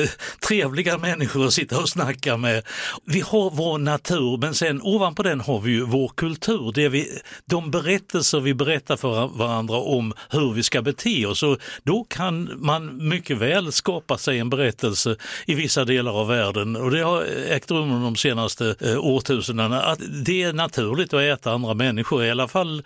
trevliga 0.47 0.97
människor 0.97 1.45
att 1.45 1.53
sitta 1.53 1.79
och 1.79 1.89
snacka 1.89 2.37
med. 2.37 2.63
Vi 3.05 3.19
har 3.19 3.49
vår 3.49 3.77
natur 3.77 4.37
men 4.37 4.53
sen 4.53 4.81
ovanpå 4.81 5.23
den 5.23 5.41
har 5.41 5.59
vi 5.59 5.71
ju 5.71 5.85
vår 5.85 6.11
kultur. 6.15 6.71
Det 6.71 6.89
vi, 6.89 7.19
de 7.45 7.71
berättelser 7.71 8.39
vi 8.39 8.53
berättar 8.53 8.97
för 8.97 9.27
varandra 9.27 9.75
om 9.75 10.13
hur 10.29 10.53
vi 10.53 10.63
ska 10.63 10.81
bete 10.81 11.25
oss. 11.25 11.43
Och 11.43 11.57
då 11.83 12.03
kan 12.03 12.51
man 12.55 13.07
mycket 13.07 13.37
väl 13.37 13.71
skapa 13.71 14.17
sig 14.17 14.39
en 14.39 14.49
berättelse 14.49 15.15
i 15.45 15.55
vissa 15.55 15.85
delar 15.85 16.11
av 16.11 16.27
världen 16.27 16.75
och 16.75 16.91
det 16.91 17.01
har 17.01 17.23
ägt 17.49 17.71
rum 17.71 18.03
de 18.03 18.15
senaste 18.15 18.75
eh, 18.81 19.05
årtusendena. 19.05 19.81
Att 19.81 19.99
det 20.25 20.43
är 20.43 20.53
naturligt 20.53 21.13
att 21.13 21.21
äta 21.21 21.51
andra 21.51 21.73
människor, 21.73 22.25
i 22.25 22.31
alla 22.31 22.47
fall 22.47 22.83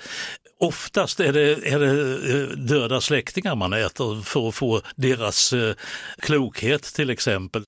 Oftast 0.61 1.19
är 1.19 1.33
det, 1.33 1.67
är 1.67 1.79
det 1.79 2.31
eh, 2.33 2.47
döda 2.47 3.01
släktingar 3.01 3.55
man 3.55 3.73
äter 3.73 4.21
för 4.21 4.47
att 4.47 4.55
få 4.55 4.81
deras 4.95 5.53
eh, 5.53 5.75
klokhet 6.19 6.83
till 6.83 7.09
exempel. 7.09 7.63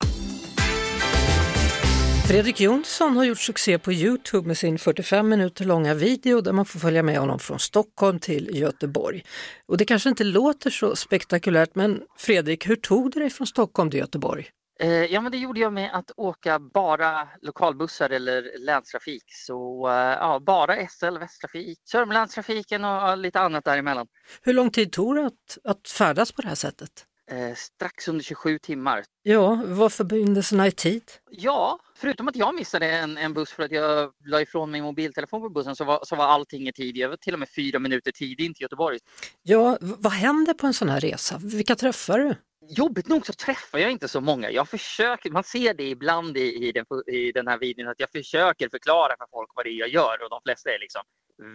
Fredrik 2.28 2.62
Jonsson 2.62 3.18
har 3.18 3.24
gjort 3.24 3.40
succé 3.40 3.80
på 3.80 3.94
Youtube 3.94 4.48
med 4.48 4.58
sin 4.58 4.80
45 4.80 5.30
minuter 5.30 5.66
långa 5.66 5.94
video 5.94 6.42
där 6.42 6.54
man 6.54 6.66
får 6.66 6.80
följa 6.80 7.04
med 7.04 7.20
honom 7.20 7.40
från 7.40 7.60
Stockholm 7.60 8.20
till 8.20 8.50
Göteborg. 8.54 9.24
Och 9.68 9.78
det 9.78 9.86
kanske 9.86 10.10
inte 10.10 10.24
låter 10.24 10.70
så 10.70 10.96
spektakulärt 10.96 11.76
men 11.76 12.02
Fredrik, 12.18 12.70
hur 12.70 12.76
tog 12.76 13.12
du 13.12 13.20
dig 13.20 13.30
från 13.30 13.48
Stockholm 13.48 13.92
till 13.92 14.00
Göteborg? 14.00 14.50
Eh, 14.82 15.06
ja, 15.06 15.22
men 15.22 15.32
det 15.32 15.38
gjorde 15.38 15.60
jag 15.60 15.74
med 15.74 15.90
att 15.94 16.12
åka 16.18 16.60
bara 16.60 17.28
lokalbussar 17.42 18.10
eller 18.10 18.60
länstrafik. 18.60 19.24
Så 19.28 19.88
eh, 19.88 19.94
ja, 19.96 20.40
bara 20.46 20.88
SL, 20.88 21.18
Västtrafik, 21.18 21.80
Sörmlandstrafiken 21.84 22.86
och 22.86 23.18
lite 23.18 23.40
annat 23.40 23.66
däremellan. 23.66 24.08
Hur 24.42 24.54
lång 24.54 24.70
tid 24.70 24.92
tog 24.92 25.16
det 25.16 25.26
att, 25.26 25.58
att 25.64 25.88
färdas 25.88 26.32
på 26.32 26.42
det 26.42 26.48
här 26.48 26.56
sättet? 26.56 27.06
Eh, 27.32 27.56
strax 27.56 28.08
under 28.08 28.24
27 28.24 28.60
timmar. 28.60 29.04
Ja, 29.24 29.64
var 29.66 29.90
förbindelserna 29.90 30.68
i 30.68 30.72
tid? 30.72 31.04
Ja, 31.32 31.80
förutom 31.96 32.28
att 32.28 32.36
jag 32.36 32.56
missade 32.56 32.92
en, 32.92 33.18
en 33.18 33.34
buss 33.34 33.52
för 33.52 33.64
att 33.64 33.72
jag 33.72 34.12
la 34.26 34.42
ifrån 34.42 34.72
min 34.72 34.84
mobiltelefon 34.84 35.42
på 35.42 35.50
bussen 35.50 35.76
så 35.76 35.84
var, 35.84 36.00
så 36.04 36.16
var 36.16 36.26
allting 36.26 36.68
i 36.68 36.74
tid. 36.74 36.98
Jag 36.98 37.10
var 37.10 37.18
till 37.18 37.34
och 37.34 37.40
med 37.40 37.50
fyra 37.50 37.80
minuter 37.80 38.12
tidig 38.12 38.46
in 38.46 38.54
till 38.54 38.62
Göteborg. 38.62 39.00
Ja, 39.42 39.78
vad 39.82 40.14
händer 40.14 40.54
på 40.54 40.68
en 40.68 40.74
sån 40.74 40.90
här 40.90 41.00
resa? 41.00 41.38
Vilka 41.44 41.76
träffar 41.76 42.20
du? 42.20 42.36
Jobbigt 42.70 43.08
nog 43.08 43.26
så 43.26 43.34
träffar 43.34 43.80
jag 43.80 43.92
inte 43.92 44.08
så 44.08 44.22
många. 44.22 44.52
Jag 44.52 44.70
försöker, 44.70 45.32
man 45.32 45.44
ser 45.44 45.74
det 45.74 45.84
ibland 45.84 46.38
i, 46.38 46.68
i, 46.68 46.72
den, 46.72 46.86
i 47.08 47.32
den 47.32 47.48
här 47.48 47.58
videon 47.58 47.88
att 47.88 48.00
jag 48.00 48.10
försöker 48.12 48.70
förklara 48.70 49.16
för 49.18 49.28
folk 49.32 49.50
vad 49.56 49.66
det 49.66 49.70
är 49.70 49.80
jag 49.80 49.90
gör 49.90 50.24
och 50.24 50.30
de 50.30 50.42
flesta 50.46 50.70
är 50.70 50.80
liksom 50.80 51.02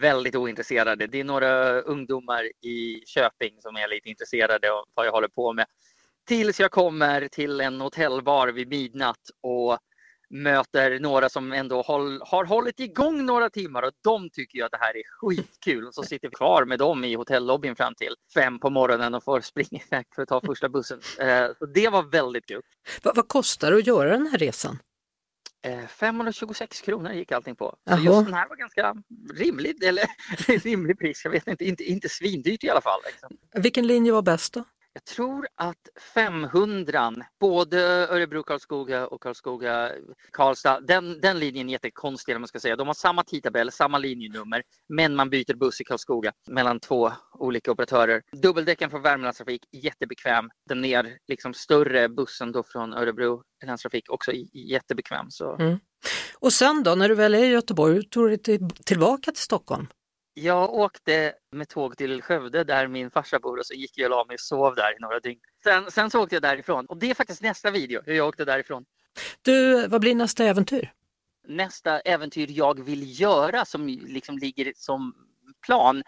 väldigt 0.01 0.37
ointresserade. 0.37 1.07
Det 1.07 1.21
är 1.21 1.25
några 1.25 1.81
ungdomar 1.81 2.45
i 2.65 3.03
Köping 3.07 3.61
som 3.61 3.77
är 3.77 3.89
lite 3.89 4.09
intresserade 4.09 4.73
av 4.73 4.85
vad 4.95 5.07
jag 5.07 5.13
håller 5.13 5.29
på 5.29 5.53
med. 5.53 5.67
Tills 6.29 6.61
jag 6.61 6.71
kommer 6.71 7.29
till 7.29 7.61
en 7.61 7.81
hotellbar 7.81 8.49
vid 8.49 8.69
midnatt 8.69 9.31
och 9.41 9.79
möter 10.31 11.01
några 11.01 11.29
som 11.29 11.53
ändå 11.53 11.83
håll, 11.83 12.23
har 12.25 12.45
hållit 12.45 12.81
igång 12.81 13.27
några 13.27 13.51
timmar 13.51 13.83
och 13.83 13.93
de 14.05 14.31
tycker 14.31 14.59
ju 14.59 14.65
att 14.65 14.71
det 14.71 14.79
här 14.81 14.97
är 14.97 15.03
skitkul. 15.21 15.87
Och 15.87 15.95
så 15.95 16.03
sitter 16.03 16.29
vi 16.29 16.35
kvar 16.35 16.65
med 16.65 16.79
dem 16.79 17.05
i 17.05 17.15
hotellobbyn 17.15 17.77
fram 17.77 17.95
till 17.95 18.15
fem 18.35 18.59
på 18.59 18.71
morgonen 18.71 19.15
och 19.15 19.25
får 19.25 19.41
springa 19.41 19.83
iväg 19.87 20.07
för 20.15 20.23
att 20.23 20.29
ta 20.29 20.41
första 20.41 20.69
bussen. 20.69 21.01
Eh, 21.21 21.47
så 21.59 21.67
det 21.67 21.89
var 21.89 22.03
väldigt 22.03 22.47
kul. 22.47 22.63
Vad, 23.03 23.17
vad 23.17 23.29
kostar 23.29 23.71
det 23.71 23.77
att 23.77 23.87
göra 23.87 24.11
den 24.11 24.27
här 24.27 24.39
resan? 24.39 24.79
526 25.89 26.81
eh, 26.81 26.85
kronor 26.85 27.13
gick 27.13 27.33
allting 27.33 27.57
på. 27.57 27.77
Så 27.91 27.97
just 27.97 28.25
den 28.25 28.35
här 28.35 28.49
var 28.49 28.57
ganska 28.57 28.95
rimlig, 29.35 29.85
eller 29.85 30.05
rimlig 30.65 30.99
pris. 30.99 31.21
Jag 31.25 31.31
vet 31.31 31.47
inte, 31.47 31.65
inte, 31.65 31.85
inte 31.85 32.09
svindyrt 32.09 32.65
i 32.65 32.71
alla 32.71 32.81
fall. 32.81 33.01
Liksom. 33.07 33.37
Vilken 33.63 33.87
linje 33.87 34.13
var 34.13 34.23
bäst 34.23 34.53
då? 34.53 34.65
Jag 34.97 35.05
tror 35.05 35.47
att 35.55 35.89
500, 36.15 37.13
både 37.41 37.79
Örebro, 38.09 38.43
Karlskoga 38.43 39.07
och 39.07 39.23
Karlskoga, 39.23 39.93
Karlstad, 40.33 40.81
den, 40.81 41.21
den 41.21 41.39
linjen 41.39 41.69
är 41.69 41.73
jättekonstig 41.73 42.41
man 42.41 42.49
ska 42.49 42.61
säga. 42.61 42.77
De 42.77 42.87
har 42.87 42.95
samma 42.95 43.25
tidtabell, 43.25 43.73
samma 43.73 43.99
linjenummer, 43.99 44.63
men 44.89 45.17
man 45.17 45.31
byter 45.31 45.55
buss 45.55 45.81
i 45.81 45.85
Karlskoga 45.85 46.33
mellan 46.51 46.81
två 46.81 47.13
olika 47.39 47.73
operatörer. 47.73 48.23
Dubbeldäcken 48.43 48.91
från 48.91 49.03
Värmlandstrafik, 49.03 49.63
jättebekväm. 49.73 50.51
Den 50.69 50.81
ner, 50.81 51.19
liksom 51.29 51.55
större 51.55 52.09
bussen 52.09 52.53
då 52.53 52.63
från 52.63 52.95
Örebro 52.95 53.43
länstrafik, 53.67 54.11
också 54.11 54.33
jättebekväm. 54.53 55.31
Så. 55.31 55.57
Mm. 55.57 55.79
Och 56.39 56.53
sen 56.53 56.83
då, 56.83 56.95
när 56.95 57.09
du 57.09 57.15
väl 57.15 57.35
är 57.35 57.45
i 57.45 57.47
Göteborg, 57.47 57.95
hur 57.95 58.03
tog 58.03 58.31
du 58.31 58.37
dig 58.37 58.59
tillbaka 58.85 59.33
till 59.33 59.43
Stockholm? 59.43 59.87
Jag 60.39 60.75
åkte 60.75 61.35
med 61.53 61.69
tåg 61.69 61.97
till 61.97 62.23
Skövde 62.23 62.65
där 62.65 62.89
min 62.89 63.11
farsa 63.11 63.39
bor 63.39 63.59
och 63.59 63.67
så 63.67 63.75
gick 63.75 63.99
jag 63.99 64.05
och 64.05 64.11
la 64.11 64.25
mig 64.25 64.35
och 64.35 64.41
sov 64.41 64.75
där 64.75 64.97
i 64.97 65.01
några 65.01 65.21
dygn. 65.21 65.41
Sen, 65.65 65.91
sen 65.91 66.11
så 66.11 66.23
åkte 66.23 66.35
jag 66.35 66.43
därifrån 66.43 66.87
och 66.87 66.97
det 66.97 67.11
är 67.11 67.15
faktiskt 67.15 67.43
nästa 67.43 67.71
video, 67.71 68.03
hur 68.07 68.15
jag 68.15 68.29
åkte 68.29 68.45
därifrån. 68.45 68.85
Du, 69.43 69.87
vad 69.87 70.01
blir 70.01 70.15
nästa 70.15 70.45
äventyr? 70.45 70.93
Nästa 71.49 72.01
äventyr 72.01 72.47
jag 72.51 72.85
vill 72.85 73.21
göra 73.21 73.65
som 73.65 73.87
liksom 73.87 74.39
ligger 74.39 74.73
som 74.77 75.15
plan 75.67 76.03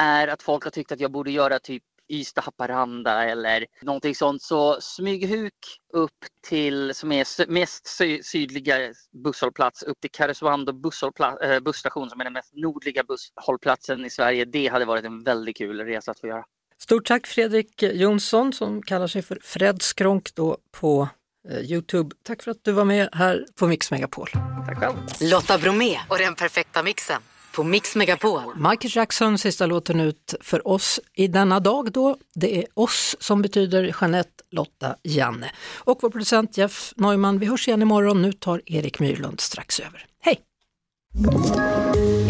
är 0.00 0.28
att 0.28 0.42
folk 0.42 0.64
har 0.64 0.70
tyckt 0.70 0.92
att 0.92 1.00
jag 1.00 1.12
borde 1.12 1.30
göra 1.30 1.58
typ 1.58 1.82
Ystad-Haparanda 2.10 3.24
eller 3.24 3.66
någonting 3.82 4.14
sånt. 4.14 4.42
Så 4.42 4.80
Smyghuk 4.80 5.54
upp 5.92 6.10
till, 6.48 6.94
som 6.94 7.12
är 7.12 7.50
mest 7.50 7.86
sydliga 8.22 8.76
busshållplats, 9.24 9.82
upp 9.82 10.00
till 10.00 10.10
Karesuando 10.10 10.72
eh, 10.72 11.60
busstation 11.60 12.10
som 12.10 12.20
är 12.20 12.24
den 12.24 12.32
mest 12.32 12.54
nordliga 12.54 13.02
busshållplatsen 13.04 14.04
i 14.04 14.10
Sverige. 14.10 14.44
Det 14.44 14.68
hade 14.68 14.84
varit 14.84 15.04
en 15.04 15.24
väldigt 15.24 15.56
kul 15.56 15.80
resa 15.80 16.10
att 16.10 16.20
få 16.20 16.26
göra. 16.26 16.44
Stort 16.78 17.06
tack 17.06 17.26
Fredrik 17.26 17.82
Jonsson 17.82 18.52
som 18.52 18.82
kallar 18.82 19.06
sig 19.06 19.22
för 19.22 19.38
Fred 19.42 19.82
Skronk 19.82 20.34
då 20.34 20.58
på 20.70 21.08
eh, 21.48 21.58
Youtube. 21.58 22.16
Tack 22.22 22.42
för 22.42 22.50
att 22.50 22.64
du 22.64 22.72
var 22.72 22.84
med 22.84 23.08
här 23.12 23.46
på 23.58 23.66
Mix 23.66 23.90
Megapol. 23.90 24.28
Tack 24.66 24.78
själv. 24.78 24.96
Lotta 25.20 25.58
Bromé 25.58 25.98
och 26.08 26.18
den 26.18 26.34
perfekta 26.34 26.82
mixen 26.82 27.22
på 27.52 27.64
Mix 27.64 27.96
Megapol. 27.96 28.42
Michael 28.56 28.96
Jackson, 28.96 29.38
sista 29.38 29.66
låten 29.66 30.00
ut 30.00 30.34
för 30.40 30.68
oss 30.68 31.00
i 31.14 31.26
denna 31.26 31.60
dag 31.60 31.92
då. 31.92 32.16
Det 32.34 32.58
är 32.58 32.64
oss 32.74 33.16
som 33.20 33.42
betyder 33.42 33.94
Jeanette, 34.00 34.30
Lotta, 34.50 34.96
Janne. 35.02 35.50
Och 35.78 35.98
vår 36.02 36.10
producent 36.10 36.56
Jeff 36.56 36.92
Neumann. 36.96 37.38
Vi 37.38 37.46
hörs 37.46 37.68
igen 37.68 37.82
imorgon. 37.82 38.22
Nu 38.22 38.32
tar 38.32 38.62
Erik 38.66 38.98
Myrlund 38.98 39.40
strax 39.40 39.80
över. 39.80 40.06
Hej! 40.22 40.40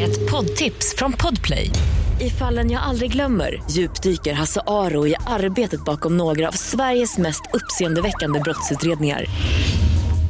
Ett 0.01 0.31
poddtips 0.31 0.95
från 0.97 1.13
Podplay. 1.13 1.71
I 2.21 2.31
fallen 2.31 2.71
jag 2.71 2.83
aldrig 2.83 3.13
glömmer 3.13 3.63
djupdyker 3.71 4.33
Hasse 4.33 4.61
Aro 4.67 5.07
i 5.07 5.15
arbetet 5.27 5.85
bakom 5.85 6.17
några 6.17 6.49
av 6.49 6.53
Sveriges 6.53 7.19
mest 7.19 7.43
uppseendeväckande 7.53 8.41
brottsutredningar. 8.41 9.27